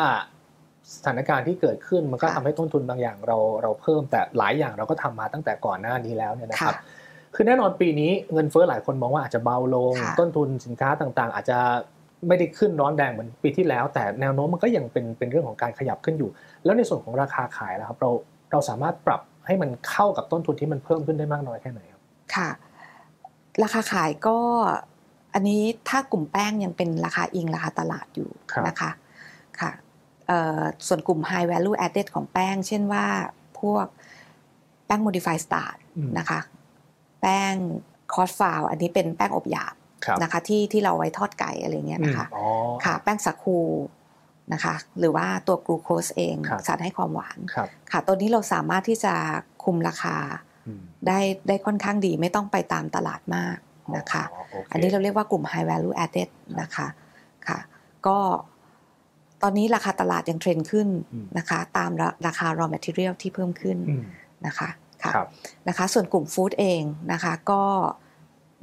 [0.97, 6.83] สถานการณ์ที่เกิดขึ้นมันก็ค่ะทำให้ต้นทุนบางอย่างเราเราเพิ่มแต่หลายอย่างเราก็ทำมาตั้งแต่ก่อนหน้านี้แล้วเนี่ยนะครับค่ะ
[7.35, 11.59] คือแน่นอนปีนี้เงินเฟ้อหลายคนมองว่าอาจจะเบาลงค่ะต้นทุนสินค้าต่างๆ อาจจะ
[12.29, 16.31] ไม่ได้ขึ้นร้อนแรงเหมือนปีที่แล้ว แต่แนวโน้มมันก็ยังเป็นเป็นเรื่องของการขยับขึ้นอยู่
[16.65, 18.11] แล้วในส่วนของราคาขายนะครับเรา
[18.53, 22.03] เราสามารถปรับให้มันเข้ากับต้นทุนที่มันเพิ่มขึ้นได้มากน้อยแค่ไหนครับ
[22.35, 22.49] ค่ะ
[23.63, 24.39] ราคาขายก็
[25.35, 29.04] อันนี้ถ้ากลุ่มแป้งยังเป็นราคาอิงราคาตลาดอยู่ครับนะคะค่ะเอ่อ
[30.87, 33.07] ส่วนกลุ่ม high value added ของแป้ง เช่นว่า
[33.61, 33.87] พวก
[34.87, 36.41] แป้ง modify start อืมนะคะ
[37.21, 37.55] แป้ง
[38.15, 42.45] คอสฟาวอันนี้เป็นแป้งอบหยาบครับนะคะที่ที่เราไว้ทอดไก่อะไรเงี้ยนะคะอืมอ๋อ
[42.85, 43.59] ค่ะแป้งสาคู
[44.53, 49.15] นะคะหรือว่าตัวกลูโคสเองครับสารให้ความหวานครับค่ะตัวนี้เราสามารถที่จะ
[49.65, 50.17] คุมราคา
[50.67, 53.57] อืมได้ได้ค่อนข้างดีไม่ต้องไปตามตลาดมาก
[53.97, 56.29] นะคะอ๋อโเคอันนี้เราเรียกว่ากลุ่ม high value added
[56.61, 56.87] นะคะ
[57.49, 57.59] ค่ะ
[58.07, 58.19] ก็
[59.47, 64.03] ตอนนี้ราคาตลาดยังเทรนขึ้นอืมนะคะ ตามราราคา raw material ที่เพิ่มขึ้นอืม
[64.47, 64.69] นะคะ
[65.03, 65.27] ค่ะครับ
[65.69, 67.63] นะคะ ส่วนกลุ่มฟู้ดเองนะคะ ก็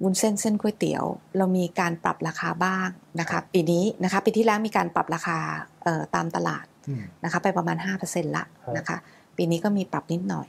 [0.03, 1.03] วุ้นเส้นเส้นก๋วยเตี๋ยว
[1.37, 2.89] เรามีการปรับราคาบ้าง
[3.19, 5.37] นะครัคะบปีนี้นะคะปีที่แล้วมีการปรับราคา
[5.83, 8.97] เอ่อตามตลาดอืมนะคะ ไปประมาณ 5%ละครับนะคะ
[9.37, 10.47] ปีนี้ก็มีปรับนิดหน่อย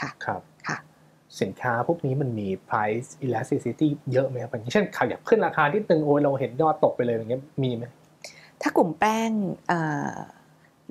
[0.00, 0.76] ค่ะครับค่ะ
[1.40, 7.84] สินค้าพวกนี้มันมี price elasticity เยอะไหมครับอย่างเช่นขยับขึ้นราคาที่ตึงโอ้ยเราเห็นยอดตกไปเลยอย่างเงี้ยมีไหม
[8.62, 9.30] ถ้ากลุ่มแป้ง
[9.68, 10.12] เอ่อ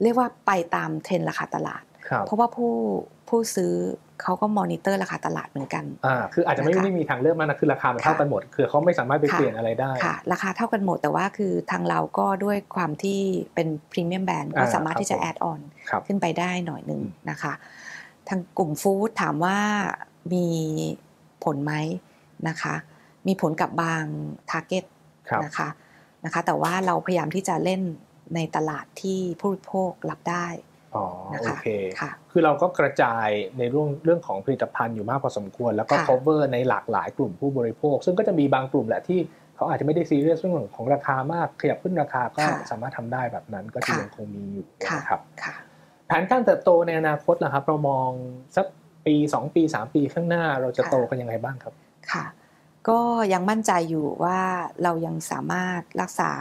[0.03, 2.73] เรียกว่าไปตามเทรนด์ราคาตลาดครับเพราะว่าผู้
[3.29, 3.73] ผู้ซื้อ
[4.21, 13.19] เขาก็มอนิเตอร์ราคาตลาดเหมือนกันอ่าคืออาจจะไม่นะคะไม่มีทางเลือกมากนะคือราคามันเท่ากันหมด คือเขาไม่สามารถไปค่ะเปลี่ยนอะไรได้ค่ะ ราคาเท่ากันหมดแต่ว่าคือทางเราก็ด้วยความที่
[13.55, 17.53] เป็น premium brand ก็อ่าสามารถที่จะครับผมแอดออนครับขึ้นไปได้หน่อยหนึ่งอืมนะคะ
[18.27, 19.57] ทางกลุ่ม food ถามว่า
[20.33, 20.47] มี
[21.43, 21.73] ผลไหม
[22.47, 22.75] นะคะ
[23.27, 24.03] มีผลกับบาง
[24.49, 24.83] target
[25.29, 25.67] ครับนะคะ
[26.25, 27.81] นะคะ แต่ว่าเราพยายามที่จะเล่น
[28.35, 30.47] ในตลาดที่ผู้บริโภครับได้
[30.95, 31.67] อ๋อนะคะโอเค
[31.99, 39.19] ค่ะคือเราก็กระจายในเรื่องเรื่องของผลิตภัณฑ์อยู่มากพอสมควร แล้วก็ค่ะ cover ในหลากหลายกลุ่มผู้บริโภค ซึ่งก็จะมีบางกลุ่มแหละที่
[39.55, 45.55] เขาอาจจะไม่ได้ซีเรียสเรื่องของราคามากขยับขึ้นราคาก็ค่ะสามารถทำได้แบบนั้นก็จะค่ะยังคงมีอยู่ค่ะนะครับค่ะ
[46.07, 48.09] แผนการเติบโตในอนาคตล่ะครับ เรามอง
[48.55, 48.65] สัก
[49.05, 51.73] ปี 2 ปี 3 ปีข้างหน้าเราจะค่ะโตกันยังไงบ้างครับ
[52.11, 52.25] ค่ะ
[52.89, 52.99] ก็
[53.33, 54.39] ยังมั่นใจอยู่ว่า
[54.83, 56.31] เรายังสามารถรักษา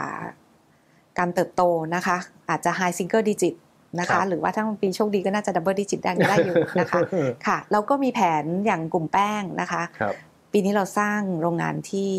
[1.17, 1.61] การเติบโต
[1.95, 2.17] นะคะ
[2.49, 3.55] อาจจะ high single digit
[3.99, 6.99] นะครัคะบหรือว่าถ้าปีโชคดีก็น่าจะ double digit ได้ได้อยู่นะคะ
[7.47, 10.13] ค่ะเราก็มีแผนอย่างกลุ่มแป้งนะคะครับ
[10.51, 12.11] ปีนี้เราสร้างโรงงานที่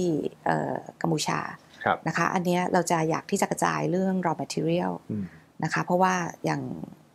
[0.45, 1.39] เอ่อกัมพูชา
[1.85, 5.25] ครับนะคะอันเนี้ยเราจะอยากที่จะกระจายเรื่อง raw material อืม
[5.65, 6.63] นะคะเพราะว่าอย่าง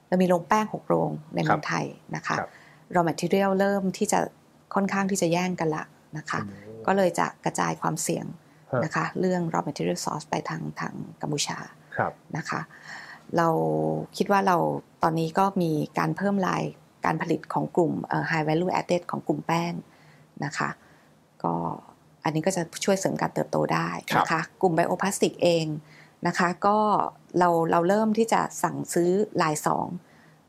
[0.08, 2.50] เรามีโรงแป้ง6โรงในเมืองไทยนะคะครับ
[2.96, 4.20] raw material เริ่มที่จะ
[4.76, 5.84] ค่อนข้างที่จะแย่งกันละ
[6.18, 6.40] นะคะ
[6.88, 8.26] ก็เลยจะกระจายความเสี่ยง
[8.72, 11.58] ฮะนะคะเรื่อง raw material source ไปทางทางกัมพูชา
[11.98, 12.62] ครับนะคะ
[13.38, 13.48] เรา
[14.18, 14.58] คิดว่าเรา
[15.04, 16.64] ตอนนี้ก็มีการเพิ่มลาย
[17.06, 19.74] การผลิตของกลุ่มเอ่อ high value added ของกลุ่มแป้ง
[20.46, 20.70] นะคะ
[21.44, 21.56] ก็
[22.24, 25.66] อันนี้ก็จะช่วยเสริมการเติบโตได้นะคะกลุ่มไบโอพลาสติกเอง
[26.28, 26.78] นะคะก็
[27.40, 29.88] เราเราเริ่มที่จะสั่งซื้อลายสอง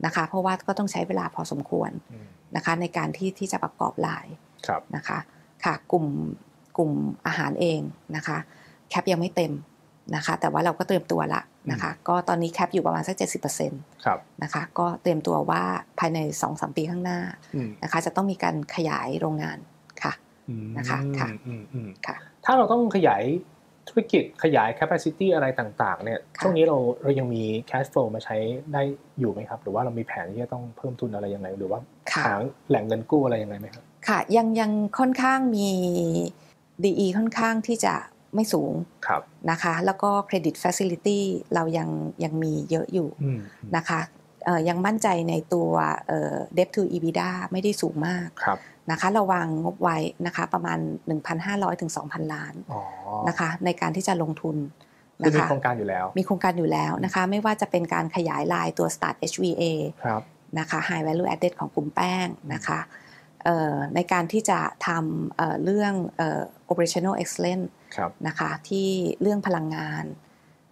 [0.05, 4.25] นะคะเพราะว่าก็ต้องใช้เวลาพอสมควรอืมนะคะในการที่ที่จะประกอบลาย
[4.67, 5.19] ครับนะคะ
[5.65, 6.05] ค่ะกลุ่ม
[6.77, 6.91] กลุ่ม
[7.27, 7.79] อาหารเอง
[8.15, 8.37] นะคะ
[8.89, 9.53] แคปยังไม่เต็ม
[10.15, 13.71] นะคะแต่ว่าเราก็เตรียมตัวละนะคะก็ตอนนี้แคปอยู่ประมาณสัก70%น
[14.05, 15.63] ครับนะคะก็เตรียมตัวว่า
[15.99, 17.19] ภายใน2-3ปีข้างหน้า
[17.55, 19.57] อืมนะคะจะต้องมีการขยายโรงงาน
[20.03, 20.13] ค่ะ
[20.77, 23.23] นะคะค่ะอืมอืมค่ะถ้าเราต้องขยาย
[23.89, 28.35] ธุรกิจขยาย capacity อะไรต่างๆเนี่ยค่ะช่วงนี้เราเรายังมี cash flow มาใช้
[28.73, 28.81] ได้
[29.19, 31.79] อยู่ไหมครับ หรือว่าเรามีแผนที่จะต้องเพิ่มทุนอะไรยังไง หรือว่า
[32.11, 32.33] ค่ะหา
[32.69, 35.69] แหล่งเงินกู้อะไรยังไงไหมครับ ค่ะยังยังค่อนข้างมี
[36.83, 37.93] DE ค่อนข้างที่จะ
[38.35, 38.73] ไม่สูง
[39.07, 41.19] ครับนะคะ แล้วก็ Credit Facility
[41.53, 41.89] เรายัง
[42.23, 43.39] ยังมีเยอะอยู่อืม
[43.75, 43.99] นะคะ
[44.45, 45.71] เอ่อยังมั่นใจในตัว
[46.07, 48.57] เอ่อ debt to EBITDA ไม่ได้สูงมากครับ
[48.91, 50.79] นะคะเราวางงบไว้นะคะประมาณ
[51.29, 52.81] 1,500ถึง2,000 ล้านอ๋อ
[53.27, 54.55] นะคะในการที่จะลงทุน
[55.21, 59.63] คือนะมีคะโครงการอยู่แล้ว มีโครงการอยู่แล้วนะคะไม่ว่าจะเป็นการขยายลายตัว Start HVA
[60.03, 60.21] ครับ
[60.59, 63.02] นะคะ High Value Added ของกลุ่มแป้งนะคะเอ่อ
[63.95, 68.87] ในการที่จะทำเอ่อเรื่องเอ่อ Operational Excellence ครับนะคะที่
[69.21, 70.03] เรื่องพลังงาน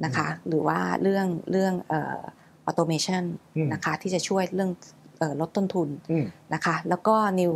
[0.06, 2.20] นะคะหรือว่าเรื่องเรื่องเอ่อ
[2.70, 3.24] automation
[3.56, 4.72] อืมนะคะที่จะช่วยเรื่อง
[5.20, 7.54] เอ่อลดต้นทุนอืมนะคะแล้วก็ new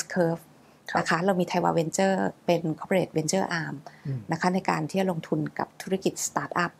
[0.00, 0.42] S curve
[0.90, 3.74] ครับนะคะเรามีไทวาเวนเจอร์เป็น corporate venture arm
[4.06, 6.72] อืมนะคะในการที่จะลงทุนกับธุรกิจสตาร์ทอัพ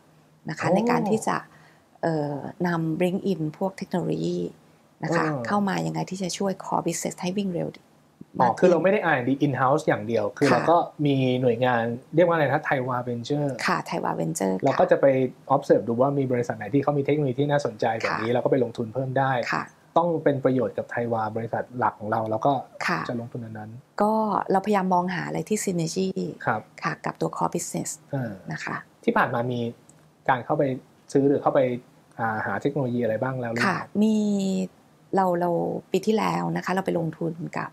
[0.49, 1.37] นะคะโอ้ในการที่จะ
[2.01, 4.39] เอ่อนำ bring in พวกเทคโนโลยี
[5.03, 7.69] นะคะอ๋อเข้ามายังไงที่จะช่วย core business ให้วิ่งเร็ว
[8.39, 11.83] อ๋อก็คือเราคือไม่ได้ R&D in house อย่างเดียว คือค่ะเราก็มีหน่วยงาน
[12.15, 15.05] เรียกว่าอะไรนะไทวาเ e นเจอร์ค่ะไทวาเวนเจอร์เราก็จะไป
[15.55, 19.63] observe ดูว่ามีบริษัทไหนที่เขามีเทคโนโลยีที่น่าสนใจแบบนี้เราก็ไปลงทุนเพิ่มได้ค่ะ
[19.97, 22.53] ต้องเป็นประโยชน์กับไทยวาบริษัทหลักของเราแล้วก็
[22.87, 24.13] ค่ะจะลงทุนอันนั้น ก็
[24.51, 26.07] เราพยายามมองหาอะไรที่ synergy
[26.45, 29.59] ครับค่ะกับตัว core business เออนะคะที่ผ่านมามี
[30.29, 30.63] การเข้าไป
[31.13, 31.59] ซื้อหรือเข้าไป
[32.19, 34.17] อ่าหาเทคโนโลยีอะไรบ้างแล้วหรือค่ะเปล่ามี
[35.15, 35.49] เราเรา
[35.91, 37.69] ปีที่แล้วนะคะเราไปลงทุนกับ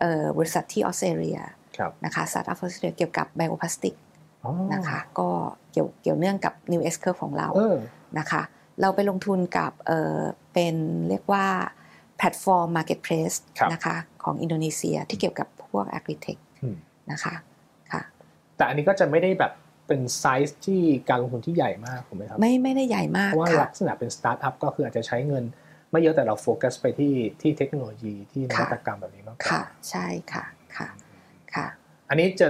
[0.00, 1.38] เอ่อบริษัทที่ออสเตรเลีย
[1.78, 3.94] ครับนะคะสตาร์ทอัพออสเตรเลียเกี่ยวกับไบโอพลาสติก
[4.44, 5.28] อ๋อนะคะก็
[5.72, 7.76] เกี่ยวเกี่ยวเนื่องกับ New S Curve ของเราเออ
[8.18, 8.42] นะคะ
[8.80, 10.20] เราไปลงทุนกับเอ่อ
[10.52, 10.76] เป็น
[11.08, 11.46] เรียกว่า
[12.16, 16.76] platform Marketplace ครับนะคะของอินโดนีเซียที่เกี่ยวกับพวก Agritech อืม
[17.10, 17.34] นะคะ
[17.92, 18.02] ค่ะ
[18.56, 19.52] แต่อันนี้ก็จะไม่ได้แบบ
[19.86, 25.44] เป็นไซส์ที่การลงทุนที่ใหญ่มากถูกไหมครับไม่ไม่ได้ใหญ่มากเพราะว่าค่ะลักษณะเป็นสตาร์ทอัพก็คืออาจจะใช้เงิน
[25.90, 30.44] ไม่เยอะแต่เราโฟกัสไปที่ที่เทคโนโลยีที่นวัตกรรมแบบนี้มากกว่าค่ะ ใช่ค่ะ
[30.76, 30.88] ค่ะ
[31.54, 31.66] ค่ะ
[32.08, 32.48] อันนี้จะ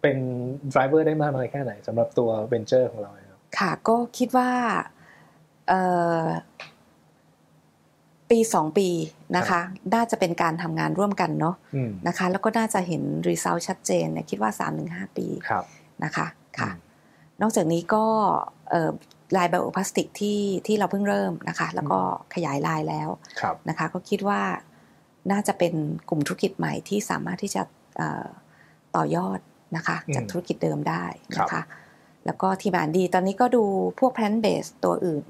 [0.00, 0.18] เป็น
[0.72, 4.50] driver ได้มากน้อยแค่ไหนสำหรับตัว venture ของเราครับค่ะก็คิดว่า
[5.68, 5.80] เอ่
[6.22, 6.26] อ
[8.30, 8.88] ปีสองปี
[9.36, 9.60] นะคะ
[9.94, 14.50] น่าจะเป็นการทำงานร่วมกันเนาะอืมนะคะ แล้วก็น่าจะเห็นรีซ l ชัดเจนเนี่ยคิดว่า
[14.84, 15.64] 3-5ปีครับ
[16.04, 16.26] นะคะ
[16.58, 16.70] ค่ะ
[17.42, 18.04] นอกจากนี้ก็
[18.70, 18.90] เอ่อ
[19.36, 22.00] ลายไบโอพลาสติกที่ที่เราเพิ่งเริ่มนะคะ แล้วก็
[22.34, 23.08] ขยายลายแล้ว
[23.40, 24.40] ครับนะคะ ก็คิดว่า
[25.32, 25.74] น่าจะเป็น
[26.08, 27.62] กลุ่มธุรกิจใหม่ที่สามารถที่จะ
[27.96, 28.26] เอ่อ
[28.96, 29.38] ต่อยอด
[29.76, 31.64] นะคะอืมจากธุรกิจเดิมได้นะครัคะบ
[32.26, 33.64] แล้วก็ทีมานดีตอนนี้ก็ดู
[34.00, 35.24] พวก plant based ตัวอื่น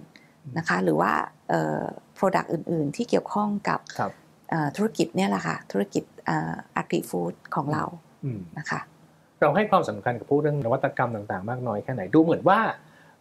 [0.58, 1.12] นะคะ หรือว่า
[1.50, 1.82] เอ่อ
[2.18, 4.12] product อื่น ๆ ที่เกี่ยวข้องกับครับ
[4.50, 7.84] เอ่อธุรกิจเนี่ยแหละค่ะ ธุรกิจเอ่อ agri food ของเรา
[8.24, 8.80] อืมนะคะ
[9.40, 12.60] เราให้ความสำคัญกับพูดเรื่องนวัตกรรมต่าง ๆ มากน้อยแค่ไหนดูเหมือนว่า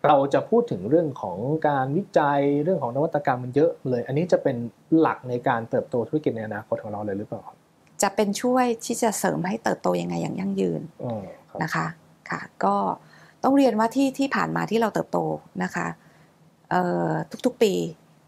[0.07, 4.55] เราจะพูดถึงเรื่องของการวิจัยเรื่องของนวัตกรรมมันเยอะเลย อันนี้จะเป็น
[4.99, 7.57] หลักในการเติบโตธุรกิจในอนาคตของเราเลยหรือเปล่าครับ
[8.01, 11.87] จะเป็นช่วยที่จะเสริมให้เติบโตยังไงอย่างยั่งยืนอ๋อครับนะคะ
[12.29, 12.75] ค่ะก็
[13.43, 15.19] ต้องเรียนว่าที่ที่ผ่านมาที่เราเติบโต
[15.63, 15.87] นะคะ
[16.69, 17.11] เอ่อ
[17.45, 17.73] ทุกๆปี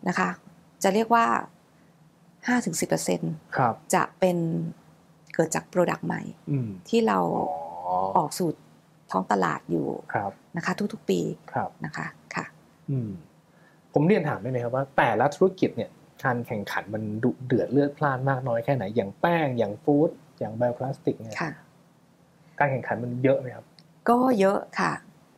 [0.08, 0.30] นะคะ
[0.84, 1.26] จะเรียกว่า
[2.46, 4.38] 5-10%ครับจะเป็น
[5.34, 8.50] เกิดจาก product ใหม่อืมที่เราอ๋อออกสู่
[9.12, 11.20] ท้องตลาดอยู่ครับนะคะ ทุกๆปี
[11.54, 12.46] ครับนะคะค่ะ
[12.90, 13.10] อืม
[13.94, 15.92] ผมเรียนถามได้ไหมครับว่า แต่ละธุรกิจเนี่ย
[16.24, 21.52] การแข่งขันมันดุเดือดเลือดพล่านมากน้อยแค่ไหน อย่างแป้งอย่างฟู้ดอย่างไบโอพลาสติกเนี่ยค่ะ
[22.60, 23.66] การแข่งขันมันเยอะไหมครับ
[24.10, 24.92] ก็เยอะค่ะ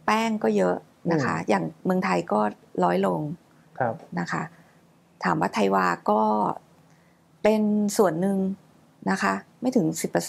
[0.06, 0.76] แป้งก็เยอะ
[1.12, 2.40] นะคะ อย่างเมืองไทยก็
[2.84, 3.20] ร้อยลง
[3.80, 4.44] ครับนะคะ
[5.24, 6.22] ถามว่าไทยวาก็
[7.44, 7.62] เป็น
[7.98, 8.38] ส่วนหนึ่ง
[9.12, 9.86] นะคะ ไม่ถึง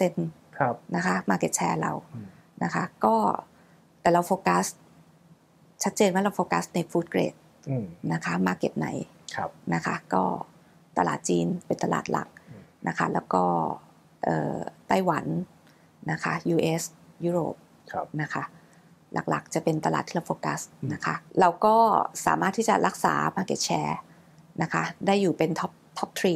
[0.08, 2.28] 10%ครับนะคะ Market Share เราอืม
[2.64, 3.14] นะคะ ก็
[4.00, 4.64] แต่เราโฟกัส
[5.82, 7.34] ชัดเจนว่าเราโฟกัสในฟู้ดเกรด
[7.70, 8.88] อืมนะคะ Market ไหน
[9.36, 10.24] ครับนะคะ ก็
[10.98, 13.44] ตลาดจีนเป็นตลาดหลักอืมนะคะ แล้วก็
[14.24, 14.56] เอ่อ
[14.88, 15.26] ไต้หวัน
[16.10, 16.82] นะคะ US
[17.24, 17.54] ยุโรป
[17.92, 18.42] ครับนะคะ
[19.30, 21.76] หลักๆจะเป็นตลาดที่เราโฟกัสอืมนะคะ เราก็
[22.26, 23.94] สามารถที่จะรักษา Market Share
[24.62, 26.34] นะคะ ได้อยู่เป็น top top three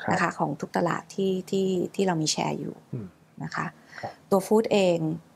[0.00, 3.08] ครับนะคะของทุกตลาดที่ที่ที่เรามีแชร์อยู่อืม
[3.42, 3.66] นะคะ
[4.00, 5.27] ครับตัว food เองเออ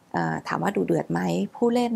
[0.48, 1.20] ถามว่าดูเดือดไหม
[1.56, 1.94] ผู้เล่น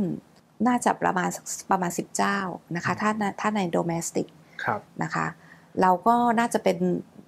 [0.66, 2.38] น่าจะประมาณสักประมาณ 10 เจ้า
[2.76, 4.26] นะคะถ้าในถ้าใน domestic
[4.64, 5.26] ครับนะคะ
[5.80, 6.78] เราก็น่าจะเป็น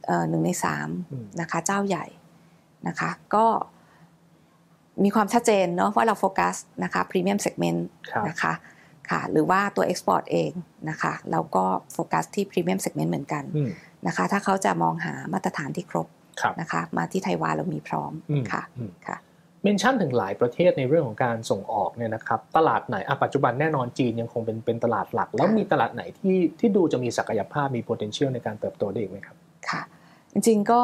[0.07, 2.07] เอ่อหนึ่งในสามอืมนะคะเจ้าใหญ่
[2.89, 3.47] นะคะก็
[5.05, 8.53] มีความชัดเจนเนาะว่าเราโฟกัสนะคะ premium segment ครับนะคะ
[9.11, 10.51] ค่ะหรือว่าตัว Export เอง
[10.91, 13.71] นะคะเราก็โฟกัสที่พรีเมียมเซกเมนต์เหมือนกันอืม
[14.07, 16.07] นะคะถ้าเขาจะมองหามาตรฐานที่ครบ
[16.41, 29.37] ครับนะคะมาที่ไทยวาเรามีพร้อมอืมค่ะอืมค่ะเมนชั่นถึงหลายประเทศในเรื่องของการส่งออกเนี่ยนะครับตลาดไหนอะปัจจุบันแน่นอนจีนยังคงเป็นเป็นตลาดหลัก แล้วมีตลาดไหนที่ที่ดูจะมีศักยภาพมี potential ในการเติบโตได้อีกไหมครับ
[29.71, 29.83] ค่ะ
[30.33, 30.83] จริงๆก็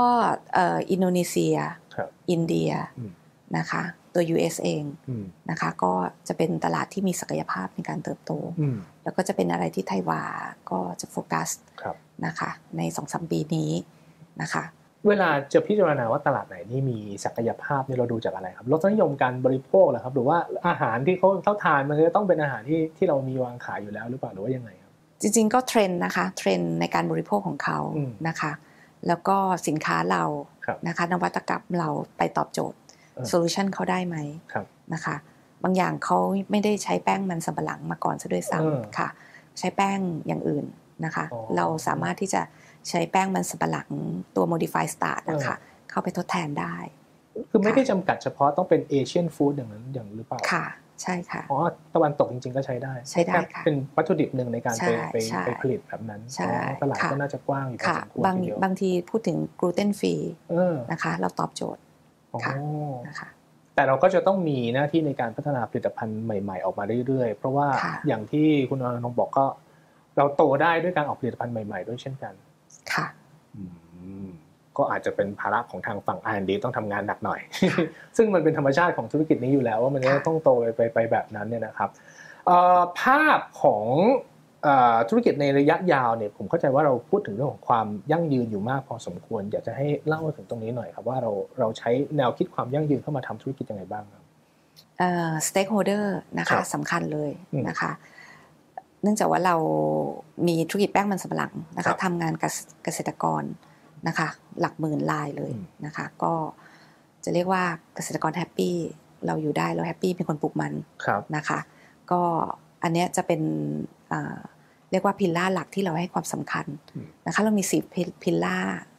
[0.54, 1.56] เอ่ออินโดนีเซีย
[1.94, 3.12] ครับอินเดียอืม
[3.56, 3.82] นะคะ
[4.14, 5.92] ตัว US เองอืมนะคะก็
[6.28, 10.22] จะเป็นตลาดที่มีศักยภาพในการเติบโตอืมแล้วก็จะเป็นอะไรที่ไทยวา
[10.70, 11.48] ก็จะโฟกัส
[11.82, 13.70] ครับนะคะในสองสามปีนี้
[14.42, 14.64] นะคะ
[15.08, 20.38] เวลาจะพิจารณาว่าตลาดไหนที่มีศักยภาพเนี่ยเราดูจากอะไรครับรสนิยมการบริโภคเหรอครับ หรือว่า
[20.68, 28.52] อาหารที่เขาเขาทานมันจะต้องเป็นอาหารที่ที่เรามีวางขายอยู่แล้วหรือเปล่าหรือว่ายังไงครับ จริง ๆ ก็เทรนด์นะคะเทรนด์ในการบริโภคของเขาอืมนะคะ
[29.08, 29.36] แล้วก็
[29.66, 30.24] สินค้าเรา
[30.66, 32.78] ครับนะคะนวัตกรรมเราไปตอบโจทย์
[33.14, 34.16] เออ solution เขาได้ไหม
[34.52, 35.16] ครับนะคะ
[35.62, 36.18] บางอย่างเขา
[36.50, 39.08] ไม่ได้ใช้แป้งมันสำปะหลังมาก่อนซะด้วยเออซะด้วยค่ะ
[39.58, 40.64] ใช้แป้งอย่างอื่น
[41.04, 42.40] นะคะอ๋อเราสามารถที่จะ
[42.88, 43.88] ใช้แป้งมันสำปะหลัง
[44.36, 45.56] ตัว modified starch นะคะ
[45.90, 46.76] เข้าไปทดแทนได้
[47.50, 50.64] คือไม่ได้จำกัดเฉพาะต้องเป็น Asian food อย่างนั้นอย่างหรือเปล่า ค่ะ
[51.02, 51.58] ใช่ค่ะ อ๋อ
[51.94, 60.14] ตะวันตกจริงๆก็ใช้ได้ ใช้ได้แค่ค่ะ เป็นวัตถุดิบหนึ่งในการไปใช่ไปใช่ไปผลิตแบบนั้นใช่อ๋อตลาดค่ะก็น่าจะกว้างอยู่พอค่ะสมควรบางทีเดียวบางทีพูดถึงกลูเตนฟรี
[60.50, 61.82] เออนะคะ เราตอบโจทย์
[62.32, 62.54] อ๋อค่ะ
[63.08, 63.28] นะคะ
[63.74, 69.44] แต่เราก็จะต้องมีหน้าที่ในการพัฒนาผลิตภัณฑ์ใหม่ ๆ ออกมาเรื่อยๆ เพราะว่าค่ะอย่างที่คุณอานงค์บอกก็
[70.16, 72.34] เราโตได้ด้วยการออกผลิตภัณฑ์ใหม่ ๆ ด้วยเช่นกัน
[72.94, 73.06] ค่ะ
[74.78, 77.40] ก็อาจจะเป็นภาระของทางฝั่ง R&D ต้องทำงานหนักหน่อย
[78.16, 81.90] ซึ่งมันเป็นธรรมชาติของธุรกิจนี้อยู่แล้วว่ามันจะค่ะต้องโตไปไปไปแบบนั้นเนี่ยนะครับ
[82.46, 83.84] เอ่อภาพของ
[84.62, 94.24] เอ่อธุรกิจในระยะยาวเนี่ยผมเข้าใจว่าเราพูดถึงเรื่องของความยั่งยืนอยู่มากพอสมควร อยากจะให้เล่าถึงตรงนี้หน่อยครับว่าเราเราใช้แนวคิดความยั่งยืนเข้ามาทำธุรกิจยังไงบ้างครับ
[95.46, 97.92] stakeholderนะครัคะสำคัญเลยอืมนะคะ
[99.04, 99.56] เนื่องจากว่าเรา
[100.48, 102.52] มีธุรกิจแป้งมันสำปะหลังนะครับนะคะทำงานกับ
[102.84, 103.42] เกษตรกร
[104.08, 104.28] นะคะ
[104.60, 106.32] หลักหมื่นรายเลยอืมนะคะ ก็
[107.24, 107.62] จะเรียกว่า
[107.94, 108.76] เกษตรกร happy
[109.26, 110.72] เราอยู่ได้เรา happy เป็นคนปลูกมัน
[111.04, 111.58] ครับนะคะ
[112.10, 112.20] ก็
[112.82, 113.40] อันเนี้ยจะเป็น
[114.12, 114.38] อ่า
[114.90, 117.82] เรียกว่า pillar หลักที่เราให้ความสำคัญอืมนะคะ เรามีสี่
[118.22, 118.58] pillar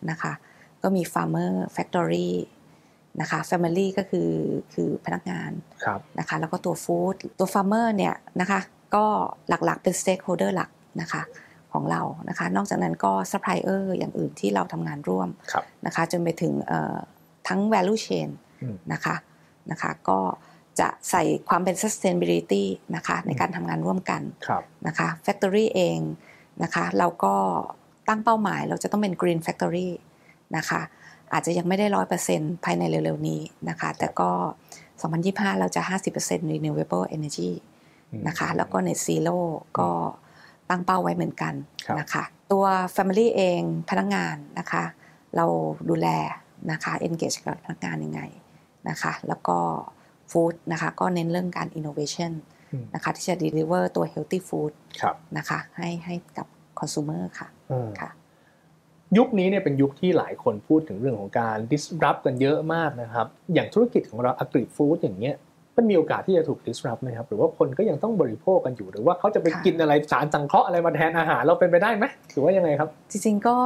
[0.10, 0.34] นะคะ
[0.84, 2.32] ก็มี farmer factory
[3.22, 4.30] นะคะ family ก็คือ
[4.74, 5.52] คือพนักงาน
[5.84, 8.60] ครับนะคะ แล้วก็ตัว food ตัว farmer เนี่ยนะคะ
[8.96, 9.06] ก็
[9.50, 10.70] หลักๆเป็น stakeholder หลัก
[11.02, 11.22] นะคะ
[11.74, 16.98] ของเรานะคะนอกจากนั้นก็ซัพพลายเออร์อย่างอื่นที่เราทำงานร่วมครับนะคะจนไปถึงเอ่อ
[17.48, 18.30] ทั้ง value chain
[18.62, 19.16] อืมนะคะ
[19.72, 20.20] นะคะก็
[20.80, 22.64] จะใส่ความเป็น sustainability
[22.96, 26.00] นะคะในการทำงานร่วมกันครับนะคะ factory เอง
[26.64, 27.36] นะคะเราก็
[28.08, 29.90] ตั้งเป้าหมายเราจะต้องเป็น green factory
[30.58, 30.82] นะคะ
[31.34, 34.32] อาจจะยังไม่ได้ร้อยเปอร์เซ็นต์ภายในเร็วๆนี้นะคะแต่ก็
[34.96, 35.82] 2025 เราจะ
[36.16, 37.75] 50% renewable energy อืม
[38.28, 39.38] นะคะ แล้วก็ net zero
[39.80, 39.90] ก็
[40.70, 41.54] ตั้งเป้าไว้เหมือนกัน
[41.86, 42.66] ครับนะคะ ตัว
[42.96, 44.84] family เองพนักงานนะคะ
[45.36, 45.46] เรา
[45.90, 46.08] ดูแล
[46.72, 48.22] นะคะ engage กับพนักงานยังไง
[48.90, 49.58] นะคะ แล้วก็
[50.32, 52.32] food นะคะก็เน้นเรื่องการ innovation
[52.72, 56.48] อืมนะคะที่จะ deliver ตัว healthy food ครับนะคะให้ให้กับ
[56.80, 58.10] consumer ค่ะเออค่ะ
[59.18, 65.36] ยุคนี้เนี่ยเป็นยุคที่หลายคนพูดถึงเรื่องของการ disrupt กันเยอะมากนะครับ อย่างธุรกิจของเรา agri food อย่างเงี้ย
[65.78, 73.58] มันมีโอกาสที่จะถูก disrupt ไหมครับหรือว่าคนก็ยังต้องบริโภคกันอยู่ หรือว่าเขาจะไปค่ะกินอะไรสารสังเคราะห์อะไรมาแทนอาหารเราเป็นไปได้ไหมหรือว่ายังไงครับ จริงๆก็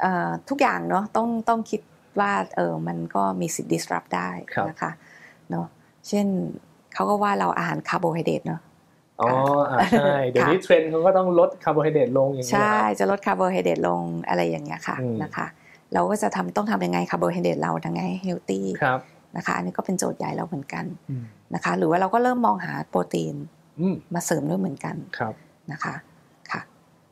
[0.00, 1.80] เอ่อทุกอย่างเนาะต้องต้องคิด
[2.20, 4.90] ว่าเออมันก็มีสิทธิ์ disrupt ได้ครับนะคะ
[5.50, 5.66] เนาะ
[6.08, 6.26] เช่น
[6.94, 8.60] เขาก็ว่าเราอาหารคาร์โบไฮเดรตเนาะ
[9.20, 9.30] อ๋อ
[9.70, 15.46] อ่าใช่เดี๋ยวนี้เทรนด์เขาก็ต้องลดคาร์โบไฮเดรตลงอย่างเงี้ยใช่นะครับจะลดคาร์โบไฮเดรตลงอะไรอย่างเงี้ยค่ะอืมนะคะ
[15.94, 19.00] เราก็จะทำต้องทำยังไงคาร์โบไฮเดรตเราทำไงให้ healthy ครับ
[19.36, 23.34] นะคะ อันนี้ก็เป็นโจทย์ใหญ่เราเหมือนกันอืมนะคะ หรือว่าเราก็เริ่มมองหาโปรตีน
[23.80, 25.34] อืมมาเสริมด้วยเหมือนกันครับ
[25.72, 25.94] นะคะ
[26.50, 26.60] ค่ะ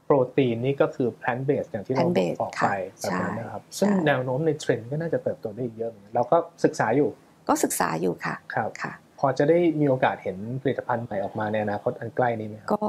[0.06, 2.68] โปรตีนนี่ก็คือ plant based อย่างที่เรา plant-based บอกไป
[3.12, 7.08] ค่ะแบบนั้นนะครับใช่ซึ่งใช่แนวโน้มในเทรนด์ก็น่าจะเติบโตได้อีกเยอะเหมือนกันเราก็ศึกษาอยู่
[7.48, 12.87] ก็ศึกษาอยู่ค่ะครับค่ะ พอจะได้มีโอกาสเห็นผลิตภัณฑ์ใหม่ออกมาในอนาคตอันใกล้นี้ไหมครับก็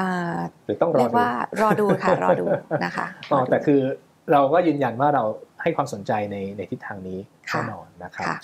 [0.00, 1.30] อ่าหรือต้องรอเรียกดูว่า
[1.62, 2.46] รอดูค่ะรอดู
[2.84, 3.80] นะคะอ๋อรดูแต่คือ
[4.32, 5.24] เราก็ยืนยันว่าเรา
[5.62, 7.18] ให้ความสนใจในในทิศทางนี้
[7.50, 8.38] ค่ะแน่นอนนะครับค่ะ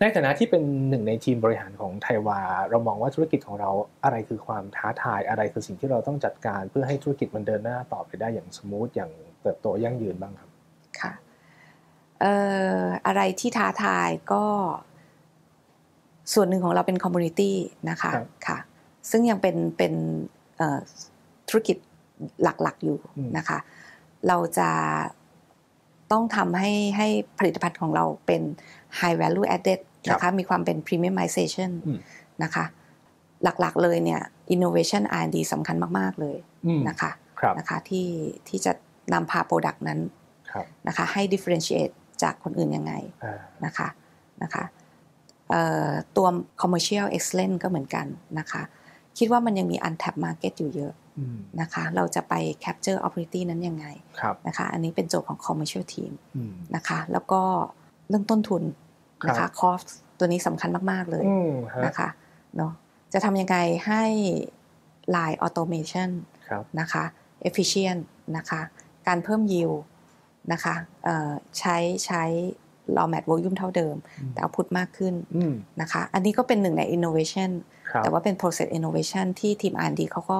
[0.00, 3.70] ในฐานะที่เป็นหนึ่งในทีมบริหารของไทยวา เรามองว่าธุรกิจของเรา
[4.04, 9.10] อะไรคือความท้าทายอะไรคือสิ่งที่เราต้องจัดการ เพื่อให้ธุรกิจมันเดินหน้าต่อไปได้อย่าง smooth อย่าง
[9.42, 10.50] เติบโตยั่งยืนบ้างครับ
[11.00, 11.12] ค่ะ
[12.20, 12.34] เอ่
[12.80, 14.44] ออะไรที่ท้าทายก็
[16.34, 17.56] ส่วนหนึ่งของเราเป็น commodity
[17.90, 18.58] นะคะครับค่ะ
[19.10, 19.94] ซึ่งยังเป็นเป็น
[20.58, 20.78] เอ่อ
[21.48, 21.76] ธุรกิจ
[22.42, 23.58] หลักๆอยู่อืมนะคะ
[24.28, 24.68] เราจะ
[26.12, 28.42] ต้องทำให้ให้ผลิตภัณฑ์ของเราเป็น
[28.98, 31.98] high value added นะคะมีความเป็น premiumization อืม
[32.42, 32.64] นะคะ
[33.60, 34.20] หลักๆเลยเนี่ย
[34.54, 36.36] innovation R&D สำคัญมาก ๆ เลย
[36.66, 38.08] อืมนะคะครับนะคะที่
[38.48, 38.72] ที่จะ
[39.12, 40.00] นำพา Product นั้น
[40.50, 42.92] ครับนะคะให้ differentiate จากคนอื่นยังไง
[43.24, 43.88] อ่านะคะ
[44.42, 44.64] นะคะ
[45.50, 46.26] เอ่อตัว
[46.62, 48.06] commercial excellence ก็เหมือนกัน
[48.38, 48.62] นะคะ
[49.18, 53.86] คิดว่ามันยังมี untapped market อยู่เยอะอืมนะคะ เราจะไป capture opportunity นั้นยังไง
[54.20, 57.40] ครับนะคะ อันนี้เป็นโจทย์ของ commercial team อืมนะคะ แล้วก็
[58.08, 58.62] เรื่องต้นทุน
[59.28, 62.08] นะครัคะบ cost ตัวนี้สำคัญมาก ๆ เลยอืมฮะนะคะ
[62.56, 62.72] เนาะ
[63.12, 64.04] จะทำยังไงให้
[65.14, 66.10] line automation
[66.48, 67.04] ครับนะคะ
[67.48, 68.00] efficient
[68.36, 68.60] นะคะ
[69.06, 69.78] การเพิ่ม yield
[70.52, 70.74] นะคะ
[72.84, 77.50] เอ่อใช้ใช้ raw mat volume เท่าเดิมอืมแต่ output มากขึ้นอืมนะคะ อันนี้ก็เป็นหนึ่งใน innovation
[77.90, 80.38] ครับแต่ว่าเป็น process innovation ที่ทีม R&D เขาก็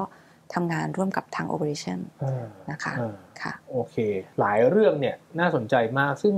[0.55, 3.97] ทำงานร่วมกับทาง operation อ่านะคะอ่าค่ะโอเค
[4.41, 6.35] หลายเรื่องเนี่ยน่าสนใจมากซึ่ง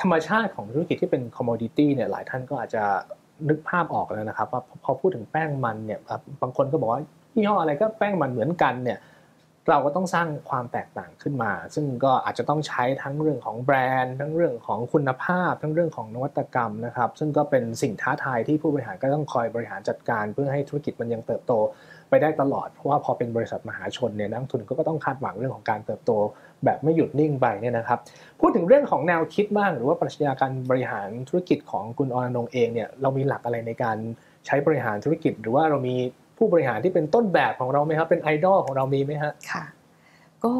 [0.00, 2.84] ธรรมชาติของธุรกิจที่เป็น commodity เนี่ยหลายท่านก็อาจจะ
[3.48, 7.02] นึกภาพออกแล้วนะครับว่าพอพูดถึงแป้งมันเนี่ยอะบางคนก็บอกว่า
[7.34, 8.98] ยี่ห้ออะไรก็แป้งมันเหมือนกันเนี่ย
[9.70, 21.52] เราก็ต้องสร้างความแตกต่างขึ้นมา ซึ่งก็อาจจะต้องใช้ทั้งเรื่องของแบรนด์ ทั้งเรื่องของคุณภาพ ทั้งเรื่องของนวัตกรรมนะครับ ซึ่งก็เป็นสิ่งท้าทายที่ผู้บริหารก็ต้องคอยบริหารจัดการ เพื่อให้ธุรกิจมันยังเติบโต
[22.10, 26.12] ไปได้ตลอด เพราะว่าพอเป็นบริษัทมหาชนเนี่ยนักทุนก็ต้องคาดหวังเรื่องของการเติบโต
[26.64, 27.98] แบบไม่หยุดนิ่งไปเนี่ยนะครับ
[28.40, 33.96] พูดถึงเรื่องของแนวคิดบ้าง หรือว่าปรัชญาการบริหารธุรกิจของคุณอรนงค์เองเนี่ย เรามีหลักอะไรในการ
[34.46, 35.96] ใช้บริหารธุรกิจ หรือว่าเรามี
[36.38, 39.64] ผู้บริหารที่เป็นต้นแบบของเราไหมครับ เป็นไอดอลของเรามีไหมฮะค่ะ
[40.44, 40.52] ก็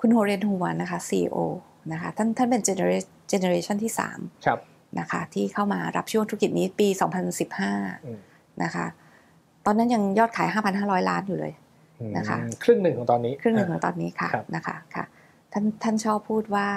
[0.00, 1.36] คุณโฮเรนฮัวนะคะ CEO
[1.92, 4.58] นะคะท่านท่านเป็น generation generation ที่3ครับ
[4.98, 7.28] นะคะที่เข้ามารับช่วงธุรกิจนี้ปีอืม
[8.58, 8.86] 2015นะคะ
[9.64, 11.52] ตอนนั้นยังยอดขาย 5,500 ล้านอยู่เลย
[12.16, 15.04] นะคะอืมครึ่งหนึ่งของตอนนี้ ครึ่งหนึ่งของตอนนี้ค่ะครับนะคะค่ะ
[15.52, 16.68] ท่านท่านชอบพูดว่า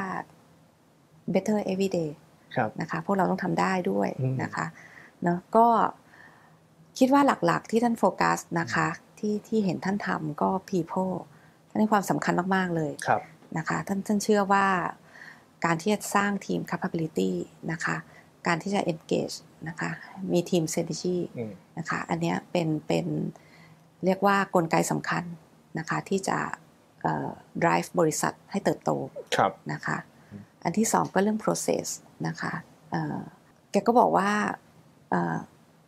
[1.33, 2.09] better every day
[2.55, 4.65] ครับนะคะพวกเราต้องทำได้ด้วยอืมนะคะ
[5.23, 5.67] เนาะก็
[6.99, 8.87] คิดว่าหลักๆ ที่ท่านโฟกัสนะคะ
[9.19, 11.15] ที่ที่เห็นท่านทำก็ people
[11.69, 13.21] ท่านให้ความสำคัญมาก ๆ เลยครับ
[13.57, 14.67] นะคะท่านท่านเชื่อว่า
[15.65, 17.31] การที่จะสร้างทีม capability
[17.71, 17.95] นะคะ
[18.47, 19.35] การที่จะ engage
[19.67, 19.91] นะคะ
[20.33, 23.05] มีทีม synergy อืมนะคะ อันเนี้ยเป็นเป็น
[24.05, 25.23] เรียกว่ากลไกสำคัญ
[25.79, 26.37] นะคะที่จะ
[27.01, 27.29] เอ่อ
[27.63, 28.91] drive บริษัทให้เติบโต
[29.35, 29.97] ครับนะคะ
[30.31, 31.87] อืมอันที่สองก็เรื่อง process
[32.27, 32.53] นะคะ
[32.91, 33.21] เอ่อ
[33.71, 34.29] แกก็บอกว่า
[35.09, 35.37] เอ่อ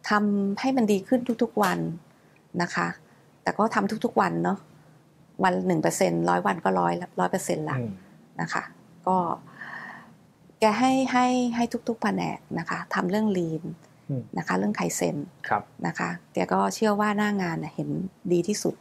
[0.10, 1.80] ทำให้มันดีขึ้นทุกๆวัน
[2.62, 2.88] นะคะ
[3.44, 4.58] แต่ก็ทำทุกๆวันเนาะ
[5.44, 7.92] วันหนึ่งเปอร์เซ็นร้อยวันก็ร้อยร้อยเปอร์เซ็นต์ละอืม
[8.42, 8.63] นะคะ
[9.08, 9.18] ก็
[10.60, 13.63] แกให้ให้ให้ทุกๆแผนกนะคะทำเรื่อง lean
[14.10, 15.16] อืมนะคะเรื่องไคเซน
[15.48, 17.89] ครับนะคะแกก็เชื่อว่าหน้างานน่ะเห็น
[18.34, 18.76] ดีที่สุด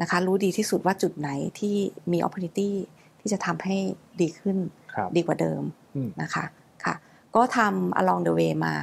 [0.00, 1.76] นะคะ รู้ดีที่สุดว่าจุดไหนที่
[2.12, 2.70] มี opportunity
[3.20, 3.76] ที่จะทำให้
[4.20, 4.56] ดีขึ้น
[4.94, 5.62] ครับดีกว่าเดิม
[5.96, 6.44] อืมนะคะ
[6.84, 6.94] ค่ะ
[7.36, 8.74] ก็ทำ along the way มา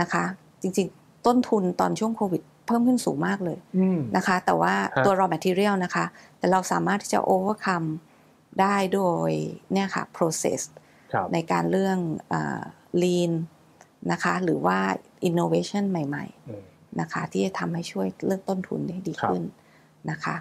[0.00, 0.24] นะคะ
[0.62, 6.04] จริงๆ ต้นทุนตอนช่วงโควิด เพิ่มขึ้นสูงมากเลยอืมนะคะ แต่ว่าฮะตัว raw material นะคะ
[6.38, 7.88] แต่เราสามารถที่จะ overcome
[8.60, 9.30] ได้โดย
[9.72, 10.60] เนี่ยค่ะ process
[11.12, 12.62] ครับในการเรื่องเอ่อ
[13.02, 13.32] lean
[14.12, 14.78] นะคะหรือว่า
[15.28, 16.62] innovation ใหม่ๆอืม
[17.00, 19.42] นะคะ ที่จะทำให้ช่วยเรื่องต้นทุนได้ดีครับขึ้น
[20.10, 20.36] นะคะ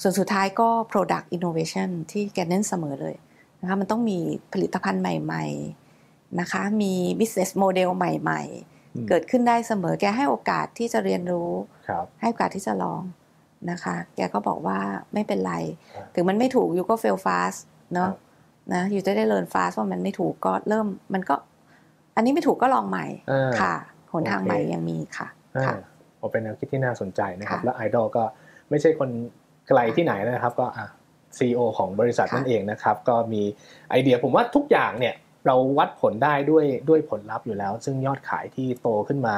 [0.00, 3.16] ส่วนสุดท้ายก็ product innovation ที่แกเน้นเสมอเลย
[3.60, 4.18] นะคะมันต้องมี
[4.52, 5.44] ผลิตภัณฑ์ใหม่
[5.92, 8.71] ๆ นะคะ มี business model ใหม่อืมๆ
[9.08, 11.50] เกิดขึ้นได้เสมอ แกให้โอกาสที่จะเรียนรู้
[11.88, 13.02] ครับให้โอกาสที่จะลอง
[13.70, 14.78] นะคะ แกก็บอกว่า
[15.14, 15.54] ไม่เป็นไร
[15.94, 17.58] ครับถึงมันไม่ถูกอยู่ก็ fail fast
[17.94, 18.18] เนาะครับ
[18.74, 21.34] นะอยู่จะได้ learn fast ว่ามันไม่ถูกก็เริ่มมันก็
[22.16, 23.74] อันนี้ไม่ถูกก็ลองใหม่อ่าค่ะ
[24.12, 25.76] หนทางโอเคใหม่ยังมีค่ะอ่าค่ะ
[26.18, 28.24] โอเป็นแนวคิดที่น่าสนใจนะครับค่ะและไอดอลก็
[28.70, 29.10] ไม่ใช่คน
[29.68, 30.86] ไกลที่ไหนนะครับ ก็อะ
[31.38, 33.42] ซีอของบริษัทค่ะนั่นเองนะครับ ก็มี
[33.90, 35.14] ไอเดียผมว่าทุกอย่างเนี่ย
[35.46, 39.36] เราวัดผลได้ด้วยด้วยผลลัพธ์อยู่แล้ว ซึ่งยอดขายที่โตขึ้นมา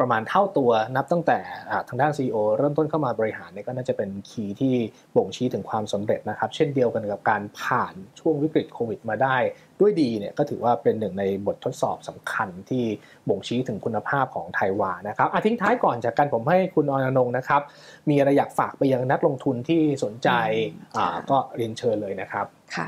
[0.00, 1.38] ประมาณเท่าตัวนับตั้งแต่
[1.70, 4.74] อ่าทางด้าน CEO เริ่มต้นเข้ามาบริหารเนี่ยก็น่าจะเป็นคีย์ที่
[5.16, 9.36] บ่งชี้ถึงความสำเร็จนะครับ เช่นเดียวกันกับการผ่านช่วงวิกฤตโควิดมาได้
[9.80, 12.84] ด้วยดีเนี่ยก็ถือว่าเป็นหนึ่งในบททดสอบสำคัญที่
[13.28, 17.62] บ่งชี้ถึงคุณภาพของไทยวานะครับอะทิ้งท้ายก่อนจากกันผมให้คุณอรนงค์นะครับ
[18.08, 20.28] มีอะไรอยากฝากไปยังนักลงทุนที่สนใจ
[20.72, 22.46] อืมอ่าค่ะก็เรียนเชิญเลยนะครับ
[22.76, 22.86] ค่ะ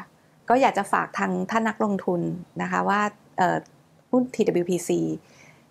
[0.49, 2.21] ก็อยากจะฝากทางท่านนักลงทุน
[2.63, 3.01] นะคะว่า
[3.37, 3.57] เอ่อ
[4.11, 4.91] หุ้น TWPC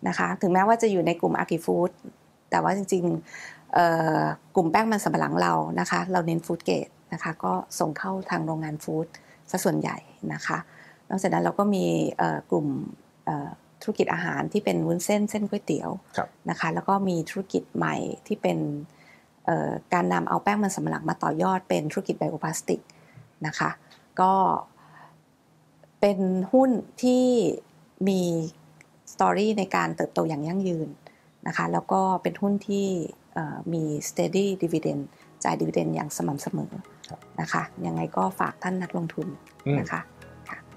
[0.07, 1.91] นะคะถึงแม้ว่าจะอยู่ในกลุ่ม Agri Food
[2.49, 3.85] แต่ว่าจริงๆเอ่
[4.19, 4.21] อ
[4.55, 9.07] กลุ่มแป้งมันสำปะหลังเรานะคะ เราเน้นฟู้ดเกรดนะคะก็ส่งเข้าทางโรงงานฟู้ด
[9.49, 9.97] ซะส่วนใหญ่
[10.33, 10.57] นะคะ
[11.09, 11.85] นอกจากนั้นเราก็มี
[12.17, 12.67] เอ่อกลุ่ม
[13.25, 13.49] เอ่อ
[13.81, 17.95] ธุรกิจอาหารที่เป็นวุ้นเส้นเส้นก๋วยเตี๋ยวครับนะคะแล้วก็มีธุรกิจใหม่
[18.27, 18.57] ที่เป็น
[19.45, 22.81] เอ่อการนำเอาแป้งมันสำปะหลังมาต่อยอดเป็นธุรกิจไบโอพลาสติก
[23.47, 23.69] นะคะ
[24.21, 24.33] ก็
[25.99, 26.19] เป็น
[26.53, 26.71] หุ้น
[27.03, 27.25] ที่
[28.07, 28.21] มี
[29.13, 30.87] สตอรี่ในการเติบโตอย่างยั่งยืน
[31.47, 32.87] นะคะแล้วก็เป็นหุ้นที่
[33.33, 35.01] เอ่อมี steady dividend
[35.43, 36.71] จ่าย dividend อย่างสม่ำเสมอ
[37.09, 39.27] ครับนะคะยังไงก็ฝากท่านนักลงทุน
[39.65, 40.01] อืมนะคะ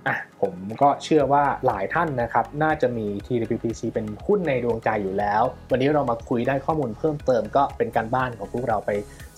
[0.07, 8.90] อะผมก็เชื่อว่าหลายท่านนะครับน่าจะมี TWPC เป็นหุ้นในดวงใจอยู่แล้ว วันนี้เรามาคุยได้ข้อมูลเพิ่มเติมก็เป็นการบ้านของพวกเราไป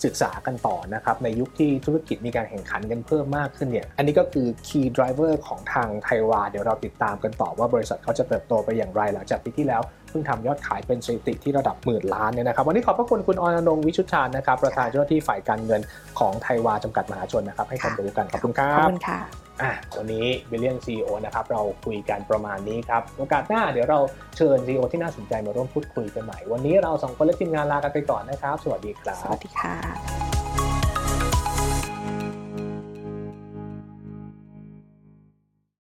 [0.03, 15.81] ศึกษากันต่อนะครับในยุคที่ธุรกิจมีการแข่งขันกันเพิ่มมากขึ้นเนี่ยอันนี้ก็คือ key driver ของทางไทยวาเดี๋ยวเราติดตามกันต่อว่าบริษัทเขาจะเติบโตไปอย่างไรหลังจากปีที่แล้วเพิ่งทำยอดขายเป็นสถิติที่ระดับหมื่นล้านเนี่ยนะครับวันนี้ขอบพระคุณคุณอรนงค์วิชุชานนะครับประธานเจ้าหน้าที่ฝ่ายการเงิน
[16.19, 23.99] ของไทยวาจำกัดมหาชนนะครับให้ความรู้กันขอบคุณครัขอบคุณค่ะ อะวันนี้วิลเลียมซีโอนะครับเราคุยกันประมาณนี้ครับโอกาสหน้าเดี๋ยวเรา
[24.37, 30.28] เชิญซีอที่น่าสนใจมาร่วมพูดคุยกันใหม่ วันนี้เราสองคนและทีมงานลากันไปก่อนนะครับ สวัสดีครับ สวัสดีค่ะ